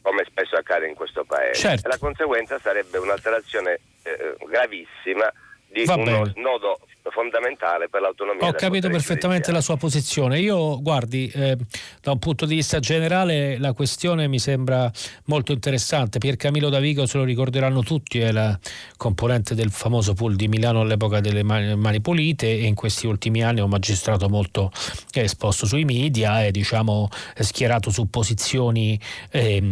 [0.03, 1.61] come spesso accade in questo paese.
[1.61, 1.89] Certo.
[1.89, 5.33] La conseguenza sarebbe un'alterazione eh, gravissima
[5.72, 6.32] di Va uno bene.
[6.36, 6.78] nodo
[7.10, 8.46] fondamentale per l'autonomia.
[8.46, 10.40] Ho capito perfettamente la sua posizione.
[10.40, 11.56] Io, guardi, eh,
[12.00, 14.90] da un punto di vista generale la questione mi sembra
[15.26, 16.18] molto interessante.
[16.18, 18.58] Pier Camillo Davigo se lo ricorderanno tutti, è la
[18.96, 23.60] componente del famoso pool di Milano all'epoca delle mani pulite e in questi ultimi anni
[23.60, 24.70] è un magistrato molto
[25.12, 27.08] esposto sui media e diciamo
[27.38, 28.98] schierato su posizioni
[29.30, 29.62] eh,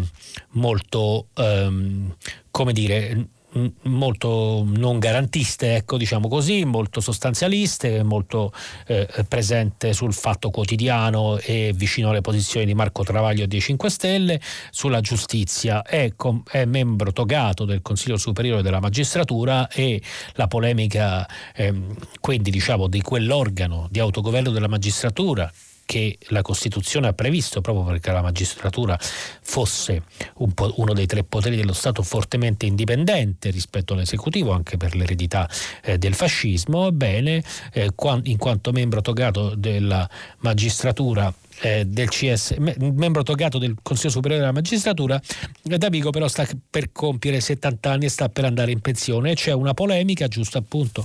[0.51, 2.15] molto, ehm,
[2.51, 3.27] come dire,
[3.83, 8.53] molto non garantiste, ecco, diciamo così, molto sostanzialiste, molto
[8.87, 14.41] eh, presente sul fatto quotidiano e vicino alle posizioni di Marco Travaglio dei 5 Stelle,
[14.71, 20.01] sulla giustizia, è, com- è membro togato del Consiglio Superiore della Magistratura e
[20.35, 25.51] la polemica ehm, quindi diciamo di quell'organo di autogoverno della magistratura
[25.91, 30.05] che la Costituzione ha previsto proprio perché la magistratura fosse
[30.37, 35.51] un uno dei tre poteri dello Stato fortemente indipendente rispetto all'esecutivo anche per l'eredità
[35.83, 37.91] eh, del fascismo, ebbene eh,
[38.23, 44.55] in quanto membro togato della magistratura eh, del CS, membro togato del Consiglio Superiore della
[44.55, 45.21] Magistratura,
[45.61, 49.33] Davigo però sta per compiere 70 anni e sta per andare in pensione.
[49.33, 51.05] E c'è una polemica, giusto appunto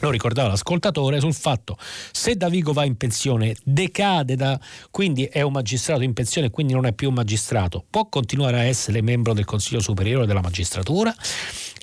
[0.00, 1.76] lo ricordava l'ascoltatore, sul fatto
[2.12, 4.58] se Davigo va in pensione, decade da,
[4.90, 8.58] quindi è un magistrato in pensione e quindi non è più un magistrato, può continuare
[8.58, 11.14] a essere membro del Consiglio Superiore della Magistratura?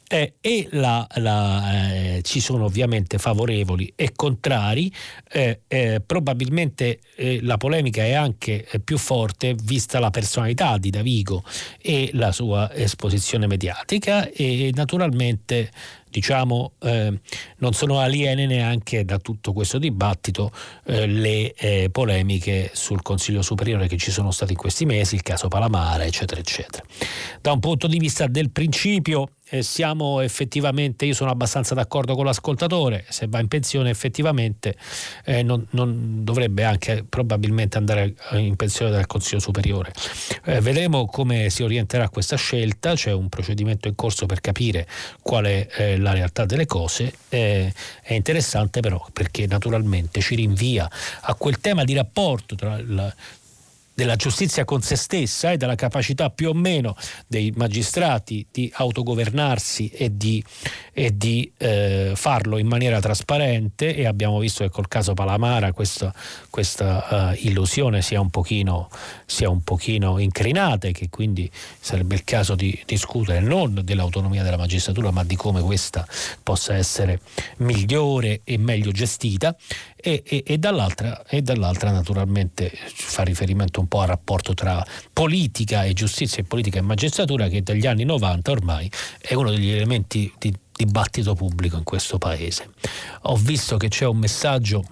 [0.07, 4.93] Eh, e la, la, eh, ci sono ovviamente favorevoli e contrari,
[5.31, 10.91] eh, eh probabilmente eh, la polemica è anche eh, più forte vista la personalità di
[10.91, 11.43] Davigo
[11.81, 15.71] e la sua esposizione mediatica e naturalmente
[16.15, 17.19] diciamo, eh,
[17.57, 20.49] non sono aliene neanche da tutto questo dibattito
[20.85, 25.23] eh, le eh, polemiche sul Consiglio Superiore che ci sono state in questi mesi, il
[25.23, 26.85] caso Palamara, eccetera, eccetera.
[27.41, 32.25] Da un punto di vista del principio, eh, siamo effettivamente, io sono abbastanza d'accordo con
[32.25, 34.75] l'ascoltatore, se va in pensione effettivamente
[35.23, 39.93] eh, non, non, dovrebbe anche probabilmente andare in pensione dal Consiglio Superiore.
[40.45, 44.87] Eh, vedremo come si orienterà questa scelta, c'è un procedimento in corso per capire
[45.21, 47.71] qual è eh, la realtà delle cose, è
[48.07, 50.89] interessante però perché naturalmente ci rinvia
[51.21, 53.13] a quel tema di rapporto tra la,
[53.95, 56.95] della giustizia con se stessa e della capacità più o meno
[57.27, 60.43] dei magistrati di autogovernarsi e di,
[60.91, 63.95] e di eh, farlo in maniera trasparente.
[63.95, 66.13] E abbiamo visto che col caso Palamara questa,
[66.49, 68.89] questa uh, illusione sia un, pochino,
[69.25, 71.49] sia un pochino incrinata e che quindi
[71.79, 76.05] sarebbe il caso di discutere non dell'autonomia della magistratura ma di come questa
[76.43, 77.21] possa essere
[77.57, 79.55] migliore e meglio gestita
[80.05, 85.83] e, e, e, dall'altra, e dall'altra naturalmente fa riferimento un po' al rapporto tra politica
[85.83, 90.31] e giustizia e politica e magistratura che dagli anni 90 ormai è uno degli elementi
[90.37, 92.69] di dibattito pubblico in questo paese.
[93.23, 94.85] Ho visto che c'è un messaggio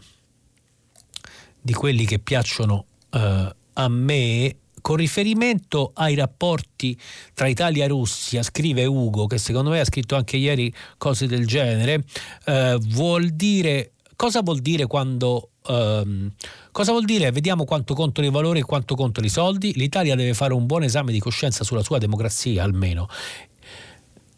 [1.61, 6.99] di quelli che piacciono eh, a me con riferimento ai rapporti
[7.35, 11.45] tra Italia e Russia, scrive Ugo, che secondo me ha scritto anche ieri cose del
[11.45, 12.03] genere,
[12.45, 13.91] eh, vuol dire
[14.23, 16.29] cosa vuol dire quando Um,
[16.73, 17.31] cosa vuol dire?
[17.31, 19.71] Vediamo quanto contano i valori e quanto contano i soldi.
[19.75, 23.07] L'Italia deve fare un buon esame di coscienza sulla sua democrazia, almeno.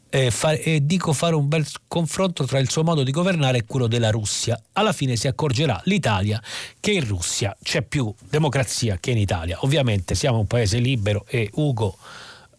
[0.07, 3.65] E, fa- e, dico fare un bel confronto tra il suo modo di governare e
[3.65, 4.61] quello della Russia.
[4.73, 6.39] Alla fine si accorgerà l'Italia
[6.79, 9.57] che in Russia c'è più democrazia che in Italia.
[9.61, 11.97] Ovviamente siamo un paese libero e Ugo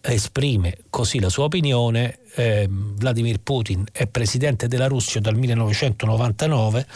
[0.01, 6.87] esprime così la sua opinione eh, Vladimir Putin è presidente della Russia dal 1999,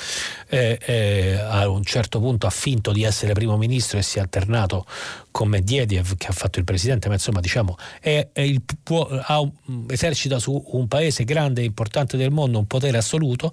[0.48, 4.20] eh, eh, a un certo punto ha finto di essere primo ministro e si è
[4.20, 4.86] alternato
[5.30, 9.48] con Medvedev che ha fatto il presidente, ma insomma diciamo è, è il, può, ha,
[9.88, 13.52] esercita su un paese grande e importante del mondo un potere assoluto,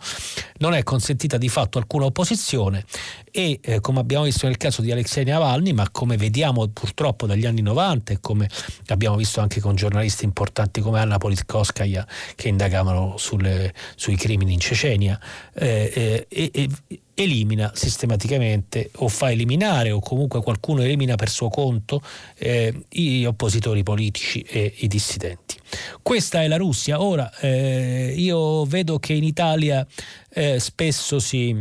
[0.58, 2.86] non è consentita di fatto alcuna opposizione
[3.32, 7.46] e eh, come abbiamo visto nel caso di Alexei Navalny, ma come vediamo purtroppo dagli
[7.46, 8.50] anni 90 e come
[8.88, 14.54] abbiamo visto anche con giornalisti importanti come Anna Politkovskaya, Kafkaia che indagavano sulle, sui crimini
[14.54, 15.20] in Cecenia,
[15.54, 16.70] eh, eh, e,
[17.14, 22.02] elimina sistematicamente o fa eliminare o comunque qualcuno elimina per suo conto
[22.36, 25.58] eh, gli oppositori politici e i dissidenti.
[26.02, 27.02] Questa è la Russia.
[27.02, 29.86] Ora eh, io vedo che in Italia
[30.30, 31.60] eh, spesso si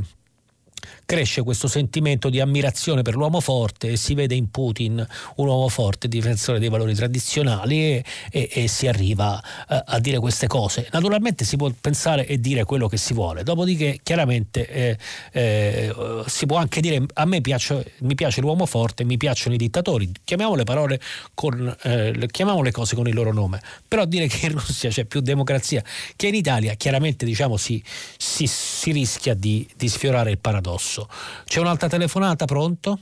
[1.06, 5.06] cresce questo sentimento di ammirazione per l'uomo forte e si vede in Putin
[5.36, 10.18] un uomo forte, difensore dei valori tradizionali e, e, e si arriva a, a, dire
[10.18, 10.88] queste cose.
[10.90, 14.98] Naturalmente si può pensare e dire quello che si vuole, dopodiché chiaramente eh,
[15.32, 15.94] eh,
[16.26, 20.10] si può anche dire a me piace, mi piace l'uomo forte, mi piacciono i dittatori,
[20.24, 21.00] chiamiamo le parole
[21.34, 25.04] con, eh, chiamiamo le cose con il loro nome, però dire che in Russia c'è
[25.04, 25.84] più democrazia
[26.16, 27.80] che in Italia chiaramente diciamo si,
[28.16, 31.08] si, si rischia di, di sfiorare il paradosso corso.
[31.44, 32.98] C'è un'altra telefonata, pronto?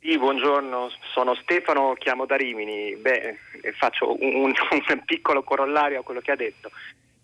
[0.00, 2.96] Sì, buongiorno, sono Stefano, chiamo da Rimini.
[2.96, 3.36] Beh,
[3.76, 6.70] faccio un, un, un piccolo corollario a quello che ha detto.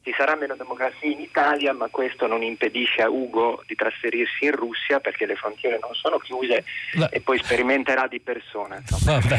[0.02, 4.51] Ci sarà meno democrazia in Italia, ma questo non impedisce a Ugo di trasferirsi in
[4.51, 6.62] Russia perché le frontiere non sono chiuse
[6.93, 7.09] Beh.
[7.10, 8.82] e poi sperimenterà di persona.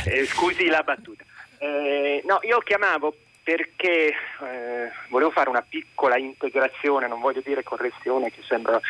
[0.06, 1.24] Eh, scusi la battuta.
[1.60, 3.16] Eh, no, io chiamavo
[3.46, 8.82] perché eh, volevo fare una piccola integrazione, non voglio dire correzione che sembra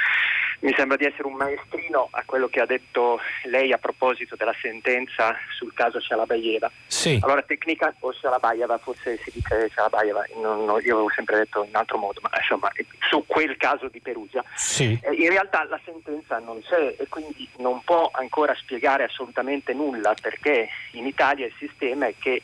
[0.61, 4.55] mi sembra di essere un maestrino a quello che ha detto lei a proposito della
[4.61, 6.71] sentenza sul caso Shalabayeva.
[6.87, 7.19] Sì.
[7.21, 11.75] Allora, tecnica o Shalabayeva, forse si dice Shalabayeva, non, non, io avevo sempre detto in
[11.75, 12.71] altro modo, ma insomma,
[13.09, 14.43] su quel caso di Perugia.
[14.55, 14.97] Sì.
[15.01, 20.15] Eh, in realtà la sentenza non c'è e quindi non può ancora spiegare assolutamente nulla
[20.19, 22.41] perché in Italia il sistema è che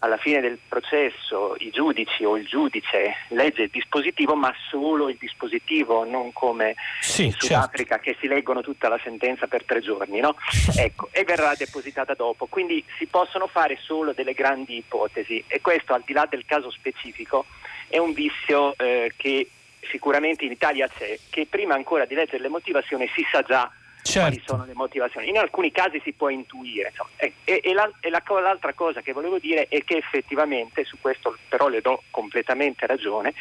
[0.00, 5.16] alla fine del processo i giudici o il giudice legge il dispositivo, ma solo il
[5.18, 8.10] dispositivo, non come sì, in Sudafrica certo.
[8.10, 10.36] che si leggono tutta la sentenza per tre giorni, no?
[10.76, 12.46] ecco, e verrà depositata dopo.
[12.46, 16.70] Quindi si possono fare solo delle grandi ipotesi e questo al di là del caso
[16.70, 17.46] specifico
[17.88, 19.50] è un vizio eh, che
[19.90, 23.70] sicuramente in Italia c'è, che prima ancora di leggere le motivazioni si sa già
[24.02, 24.28] certo.
[24.28, 25.28] quali sono le motivazioni.
[25.28, 26.92] In alcuni casi si può intuire.
[27.44, 27.90] E, la,
[28.40, 33.34] l'altra cosa che volevo dire è che effettivamente, su questo però le do completamente ragione,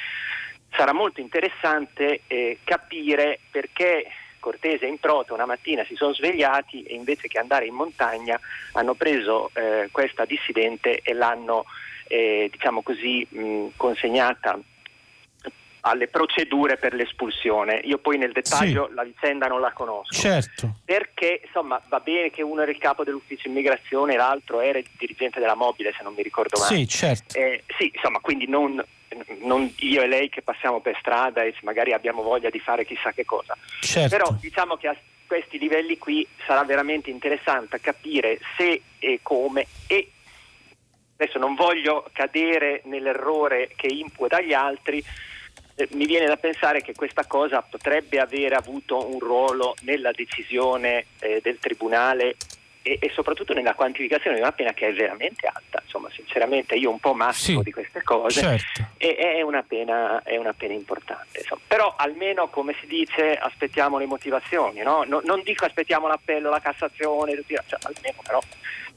[0.75, 4.05] sarà molto interessante eh, capire perché
[4.39, 8.39] Cortese e Improto una mattina si sono svegliati e invece che andare in montagna
[8.73, 11.65] hanno preso eh, questa dissidente e l'hanno
[12.07, 14.57] eh, diciamo così, mh, consegnata
[15.89, 17.81] alle procedure per l'espulsione.
[17.83, 18.93] Io poi nel dettaglio sì.
[18.93, 20.13] la vicenda non la conosco.
[20.13, 20.75] Certo.
[20.83, 24.87] Perché insomma va bene che uno era il capo dell'ufficio immigrazione e l'altro era il
[24.97, 26.75] dirigente della mobile, se non mi ricordo male.
[26.75, 27.37] Sì, certo.
[27.37, 28.83] Eh, sì, insomma, quindi non,
[29.41, 33.11] non, io e lei che passiamo per strada e magari abbiamo voglia di fare chissà
[33.11, 33.57] che cosa.
[33.81, 34.15] Certo.
[34.15, 34.95] Però diciamo che a
[35.25, 40.11] questi livelli qui sarà veramente interessante capire se e come e
[41.17, 45.03] adesso non voglio cadere nell'errore che imputa agli altri
[45.77, 51.05] eh, mi viene da pensare che questa cosa potrebbe avere avuto un ruolo nella decisione
[51.19, 52.35] eh, del Tribunale
[52.87, 55.81] e, e, soprattutto nella quantificazione di una pena che è veramente alta.
[55.83, 58.87] Insomma, sinceramente io un po' massimo sì, di queste cose certo.
[58.97, 61.39] e è una pena, è una pena importante.
[61.39, 61.61] Insomma.
[61.67, 64.81] Però almeno, come si dice, aspettiamo le motivazioni.
[64.81, 65.03] No?
[65.05, 68.39] No, non dico aspettiamo l'appello, la Cassazione, cioè, almeno però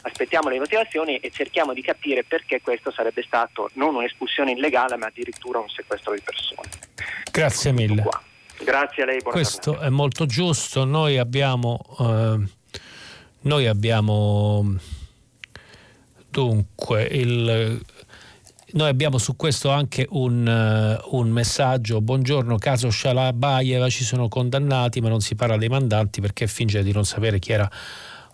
[0.03, 5.07] aspettiamo le motivazioni e cerchiamo di capire perché questo sarebbe stato non un'espulsione illegale ma
[5.07, 6.69] addirittura un sequestro di persone.
[7.31, 8.05] Grazie mille.
[8.63, 9.23] Grazie a lei.
[9.23, 10.85] Questo è molto giusto.
[10.85, 12.60] Noi abbiamo, eh,
[13.43, 14.77] noi abbiamo
[16.31, 17.81] dunque il
[18.73, 22.01] noi abbiamo su questo anche un, uh, un, messaggio.
[22.01, 26.93] Buongiorno, caso Shalabayeva, ci sono condannati, ma non si parla dei mandanti perché finge di
[26.93, 27.69] non sapere chi era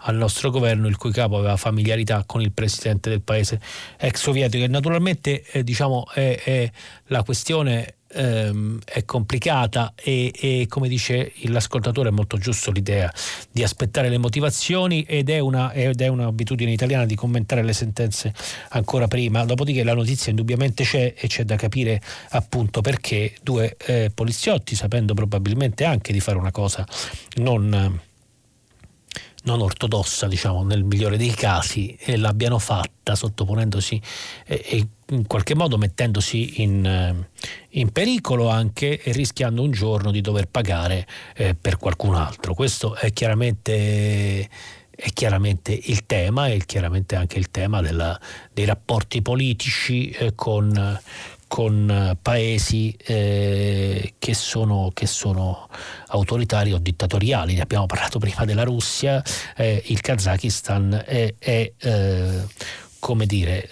[0.01, 3.59] al nostro governo, il cui capo aveva familiarità con il presidente del paese
[3.97, 4.65] ex sovietico.
[4.65, 6.71] E naturalmente eh, diciamo, è, è
[7.07, 13.13] la questione ehm, è complicata e, e, come dice l'ascoltatore è molto giusto l'idea
[13.51, 18.33] di aspettare le motivazioni ed è, una, ed è un'abitudine italiana di commentare le sentenze
[18.71, 24.11] ancora prima, dopodiché la notizia indubbiamente c'è e c'è da capire appunto perché due eh,
[24.13, 26.87] poliziotti, sapendo probabilmente anche di fare una cosa
[27.37, 28.01] non
[29.47, 34.01] non ortodossa, diciamo, nel migliore dei casi, e l'abbiano fatta sottoponendosi
[34.45, 37.29] e, e in qualche modo mettendosi in, eh,
[37.71, 42.55] in, pericolo anche e rischiando un giorno di dover pagare eh, per qualcun altro.
[42.55, 44.49] Questo è chiaramente
[44.99, 48.19] è chiaramente il tema e chiaramente anche il tema della,
[48.51, 50.99] dei rapporti politici eh, con,
[51.49, 55.69] con eh, paesi eh, che, sono, che, sono,
[56.09, 57.55] autoritari o dittatoriali.
[57.55, 59.23] Ne abbiamo parlato prima della Russia,
[59.57, 62.45] eh, il Kazakistan è, è eh,
[62.99, 63.69] come dire,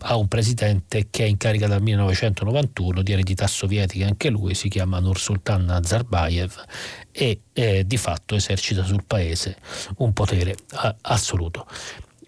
[0.00, 4.68] ha un presidente che è in carica dal 1991 di eredità sovietica anche lui, si
[4.68, 6.64] chiama Nursultan Nazarbayev
[7.12, 9.56] e eh, di fatto esercita sul paese
[9.98, 11.66] un potere a, assoluto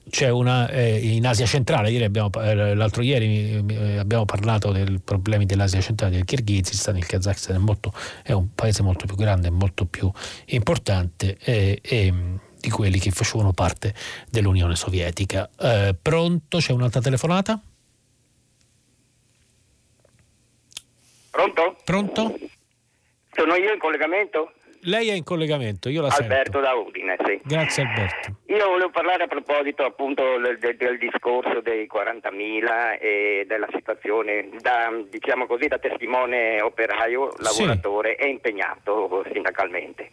[0.08, 5.00] c'è una eh, in Asia centrale, ieri abbiamo, eh, l'altro ieri eh, abbiamo parlato dei
[5.02, 7.92] problemi dell'Asia centrale, del Kirghizistan, il Kazakistan è, molto,
[8.22, 10.10] è un paese molto più grande, molto più
[10.46, 12.12] importante e, e
[12.58, 13.94] di quelli che facevano parte
[14.30, 15.48] dell'Unione Sovietica.
[15.58, 16.58] Eh, pronto?
[16.58, 17.60] C'è un'altra telefonata?
[21.30, 21.76] Pronto?
[21.84, 22.38] Pronto?
[23.32, 24.52] Sono io in collegamento?
[24.86, 26.60] Lei è in collegamento, io la Alberto sento.
[26.60, 27.40] da Udine, sì.
[27.42, 28.36] Grazie Alberto.
[28.46, 34.48] Io volevo parlare a proposito appunto del, del, del discorso dei 40.000 e della situazione,
[34.60, 38.26] da, diciamo così, da testimone operaio, lavoratore sì.
[38.26, 40.10] e impegnato sindacalmente.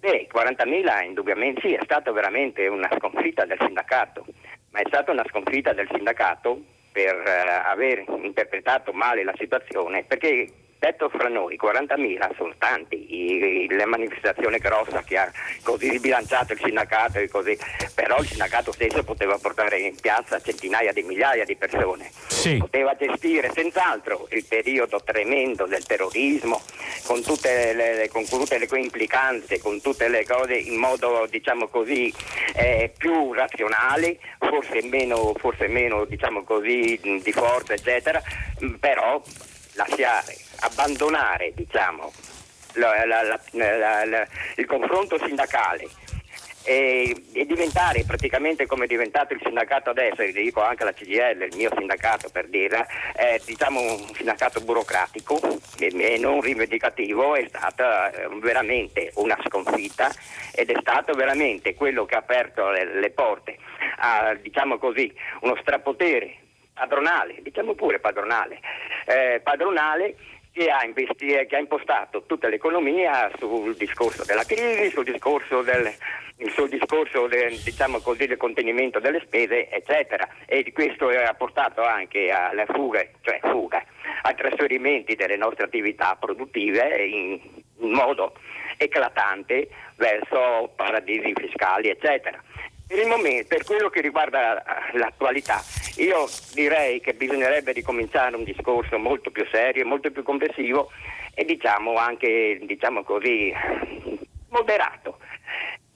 [0.00, 4.24] Beh, 40.000 indubbiamente sì, è stata veramente una sconfitta del sindacato,
[4.70, 6.60] ma è stata una sconfitta del sindacato
[6.90, 10.48] per uh, aver interpretato male la situazione, perché
[10.78, 15.30] detto fra noi, 40.000 sono tanti, la manifestazione grossa che ha
[15.62, 17.58] così ribilanciato il sindacato e così,
[17.94, 22.56] però il sindacato stesso poteva portare in piazza centinaia di migliaia di persone, sì.
[22.58, 26.60] poteva gestire senz'altro il periodo tremendo del terrorismo
[27.04, 32.12] con tutte le, con tutte le implicanze, con tutte le cose in modo diciamo così
[32.54, 38.22] eh, più razionale, forse meno, forse meno diciamo così, di forza eccetera,
[38.78, 39.22] però
[39.74, 42.12] lasciare, abbandonare diciamo,
[42.74, 44.26] la, la, la,
[44.56, 45.88] il confronto sindacale
[46.66, 51.42] e, e, diventare praticamente come è diventato il sindacato adesso, e dico anche la CGL,
[51.42, 52.84] il mio sindacato per dirla,
[53.14, 55.38] è diciamo un sindacato burocratico
[55.78, 60.10] e, e non rivendicativo, è stata eh, veramente una sconfitta
[60.52, 63.58] ed è stato veramente quello che ha aperto le, le porte
[63.98, 66.38] a diciamo così, uno strapotere
[66.74, 68.58] padronale, diciamo pure padronale,
[69.06, 70.16] eh, padronale
[70.56, 75.92] che ha, investi- che ha, impostato tutta l'economia sul discorso della crisi, sul discorso del,
[76.54, 80.26] sul discorso del, diciamo così, del contenimento delle spese, eccetera.
[80.46, 83.84] E questo ha portato anche alla fuga, cioè fuga,
[84.22, 87.38] ai trasferimenti delle nostre attività produttive in,
[87.80, 88.32] in modo
[88.78, 92.42] eclatante verso paradisi fiscali, eccetera.
[92.88, 95.60] Per il momento, per quello che riguarda eh, l'attualità,
[95.96, 100.92] io direi che bisognerebbe ricominciare un discorso molto più serio, molto più complessivo
[101.34, 103.52] e diciamo anche, diciamo così,
[104.50, 105.18] moderato.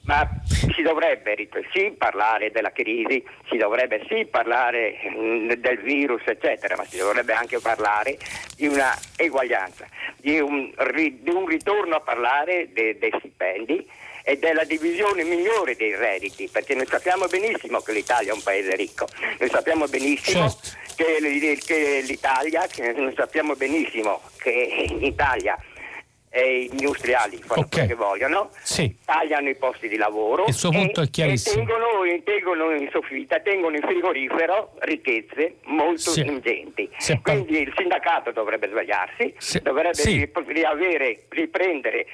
[0.06, 0.28] Ma
[0.74, 1.36] si dovrebbe
[1.72, 7.34] sì parlare della crisi, si dovrebbe sì parlare mm, del virus, eccetera, ma si dovrebbe
[7.34, 8.18] anche parlare
[8.56, 9.86] di una eguaglianza,
[10.16, 13.88] di un, di un ritorno a parlare de, dei stipendi
[14.30, 18.76] e della divisione migliore dei redditi, perché noi sappiamo benissimo che l'Italia è un paese
[18.76, 19.08] ricco,
[19.40, 20.68] noi sappiamo benissimo certo.
[20.94, 25.58] che, che, l'Italia, che noi sappiamo benissimo che in Italia
[26.32, 27.70] e gli industriali fanno okay.
[27.70, 28.94] quello che vogliono, sì.
[29.04, 31.88] tagliano i posti di lavoro il suo punto e, è tengono,
[32.22, 36.20] tengono, in soffitta, tengono in frigorifero ricchezze molto sì.
[36.20, 36.88] ingenti.
[36.98, 37.18] Sì.
[37.20, 42.06] Quindi il sindacato dovrebbe svegliarsi, dovrebbe riavere, riprendere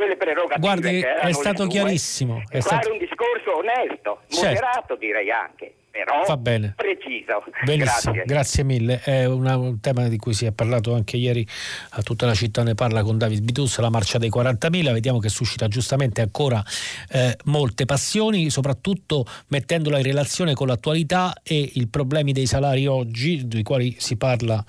[0.00, 2.42] quelle prerogative Guardi, è stato chiarissimo.
[2.48, 2.92] È fare stato...
[2.92, 4.46] un discorso onesto, certo.
[4.46, 6.74] moderato direi anche però Va bene.
[6.76, 7.42] preciso.
[7.64, 8.24] Benissimo, grazie.
[8.24, 9.00] grazie mille.
[9.00, 11.46] È una, un tema di cui si è parlato anche ieri
[11.90, 15.28] a tutta la città ne parla con David Bitus, la marcia dei 40.000, vediamo che
[15.28, 16.62] suscita giustamente ancora
[17.10, 23.46] eh, molte passioni, soprattutto mettendola in relazione con l'attualità e i problemi dei salari oggi,
[23.46, 24.64] dei quali si parla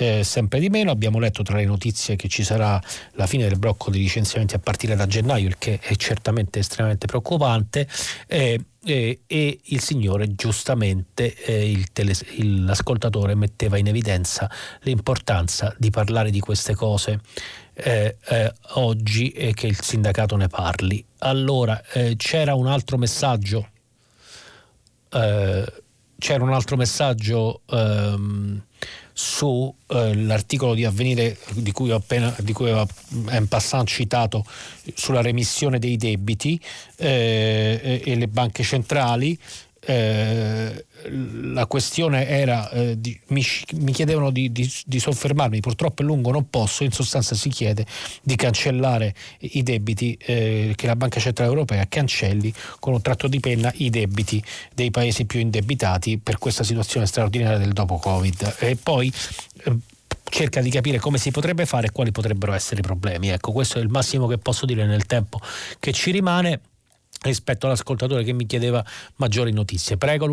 [0.00, 0.90] eh, sempre di meno.
[0.90, 2.80] Abbiamo letto tra le notizie che ci sarà
[3.12, 7.06] la fine del blocco di licenziamenti a partire da gennaio, il che è certamente estremamente
[7.06, 7.86] preoccupante.
[8.26, 14.50] Eh, eh, e il signore giustamente, eh, il tele, il, l'ascoltatore metteva in evidenza
[14.80, 17.20] l'importanza di parlare di queste cose
[17.74, 21.04] eh, eh oggi e che il sindacato ne parli.
[21.18, 23.68] Allora, eh, c'era un altro messaggio.
[25.12, 25.72] Eh,
[26.20, 28.62] c'era un altro messaggio ehm,
[29.20, 32.86] sull'articolo eh, di Avvenire di cui ho appena di cui ho
[33.32, 34.46] in passant citato
[34.94, 36.58] sulla remissione dei debiti
[36.96, 39.38] eh, e le banche centrali
[39.80, 43.42] eh, la questione era, eh, di, mi,
[43.74, 47.86] mi, chiedevano di, di, di, soffermarmi, purtroppo è lungo, non posso, in sostanza si chiede
[48.22, 53.40] di cancellare i debiti, eh, che la Banca Centrale Europea cancelli con un tratto di
[53.40, 54.42] penna i debiti
[54.74, 58.56] dei paesi più indebitati per questa situazione straordinaria del dopo Covid.
[58.58, 59.10] E poi
[59.64, 59.76] eh,
[60.24, 63.28] cerca di capire come si potrebbe fare e quali potrebbero essere i problemi.
[63.28, 65.40] Ecco, questo è il massimo che posso dire nel tempo
[65.78, 66.60] che ci rimane
[67.22, 68.82] rispetto all'ascoltatore che mi chiedeva
[69.16, 69.96] maggiori notizie.
[69.96, 70.26] Prego,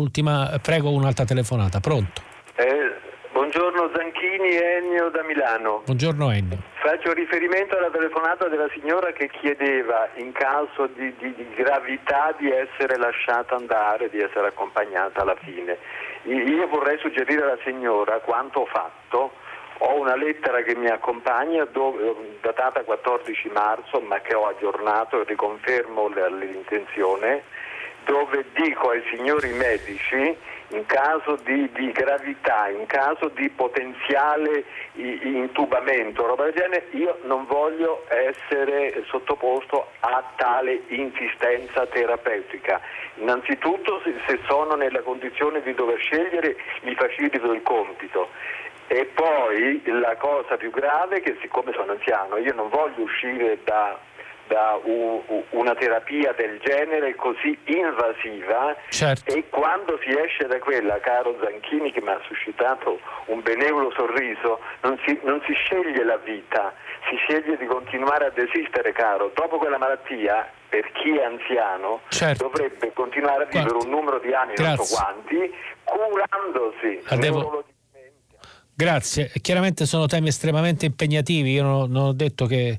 [0.62, 1.80] prego un'altra telefonata.
[1.80, 2.22] Pronto?
[2.56, 2.92] Eh,
[3.32, 5.82] buongiorno Zanchini, Ennio da Milano.
[5.84, 6.62] Buongiorno Ennio.
[6.80, 12.50] Faccio riferimento alla telefonata della signora che chiedeva in caso di, di, di gravità di
[12.50, 15.76] essere lasciata andare, di essere accompagnata alla fine.
[16.24, 19.32] Io vorrei suggerire alla signora quanto ho fatto
[19.78, 25.24] ho una lettera che mi accompagna dove, datata 14 marzo ma che ho aggiornato e
[25.24, 27.42] riconfermo l'intenzione
[28.04, 30.36] dove dico ai signori medici
[30.70, 34.64] in caso di, di gravità, in caso di potenziale
[34.94, 42.80] intubamento, roba del genere, io non voglio essere sottoposto a tale insistenza terapeutica.
[43.16, 48.28] Innanzitutto se sono nella condizione di dover scegliere mi facilito il compito
[48.88, 53.58] e poi la cosa più grave è che siccome sono anziano io non voglio uscire
[53.64, 53.98] da,
[54.48, 59.32] da u, u, una terapia del genere così invasiva certo.
[59.32, 64.58] e quando si esce da quella, caro Zanchini che mi ha suscitato un benevolo sorriso,
[64.82, 66.72] non si, non si sceglie la vita,
[67.08, 69.30] si sceglie di continuare a desistere, caro.
[69.34, 72.44] Dopo quella malattia, per chi è anziano, certo.
[72.44, 73.86] dovrebbe continuare a vivere Quanti?
[73.86, 74.76] un numero di anni, Grazie.
[74.76, 75.54] non so quanti,
[75.84, 77.02] curandosi.
[77.04, 77.64] La devo...
[78.80, 82.78] Grazie, chiaramente sono temi estremamente impegnativi, io non, non ho detto che,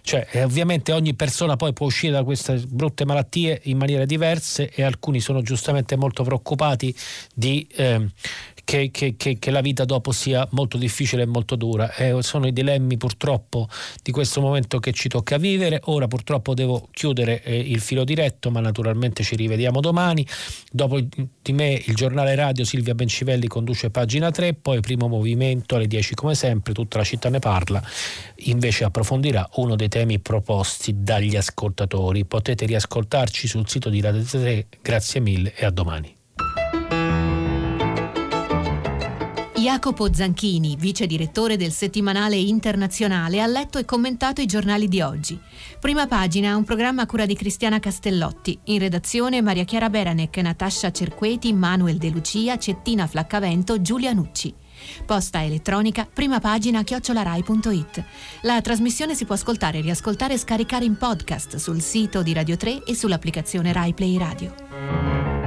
[0.00, 4.70] cioè, eh, ovviamente ogni persona poi può uscire da queste brutte malattie in maniere diverse
[4.70, 6.96] e alcuni sono giustamente molto preoccupati
[7.34, 8.08] di eh,
[8.64, 11.94] che, che, che, che, la vita dopo sia molto difficile e molto dura.
[11.94, 13.68] Eh, sono i dilemmi purtroppo
[14.02, 15.80] di questo momento che ci tocca vivere.
[15.84, 20.26] Ora purtroppo devo chiudere eh, il filo diretto, ma naturalmente ci rivediamo domani.
[20.70, 25.86] Dopo di me il giornale radio Silvia Bencivelli conduce pagina 3, poi primo movimento alle
[25.86, 27.82] 10 come sempre, tutta la città ne parla.
[28.46, 32.24] Invece approfondirà uno dei temi proposti dagli ascoltatori.
[32.24, 34.66] Potete riascoltarci sul sito di Radio 3.
[34.80, 36.13] Grazie mille e a domani.
[39.64, 45.40] Jacopo Zanchini, vice direttore del settimanale internazionale, ha letto e commentato i giornali di oggi.
[45.80, 48.58] Prima pagina, un programma a cura di Cristiana Castellotti.
[48.64, 54.54] In redazione Maria Chiara Beranec, Natascia Cerqueti, Manuel De Lucia, Cettina Flaccavento, Giulia Nucci.
[55.06, 58.04] Posta elettronica, prima pagina chiocciolarai.it.
[58.42, 62.82] La trasmissione si può ascoltare, riascoltare e scaricare in podcast sul sito di Radio 3
[62.84, 65.43] e sull'applicazione Rai Play Radio.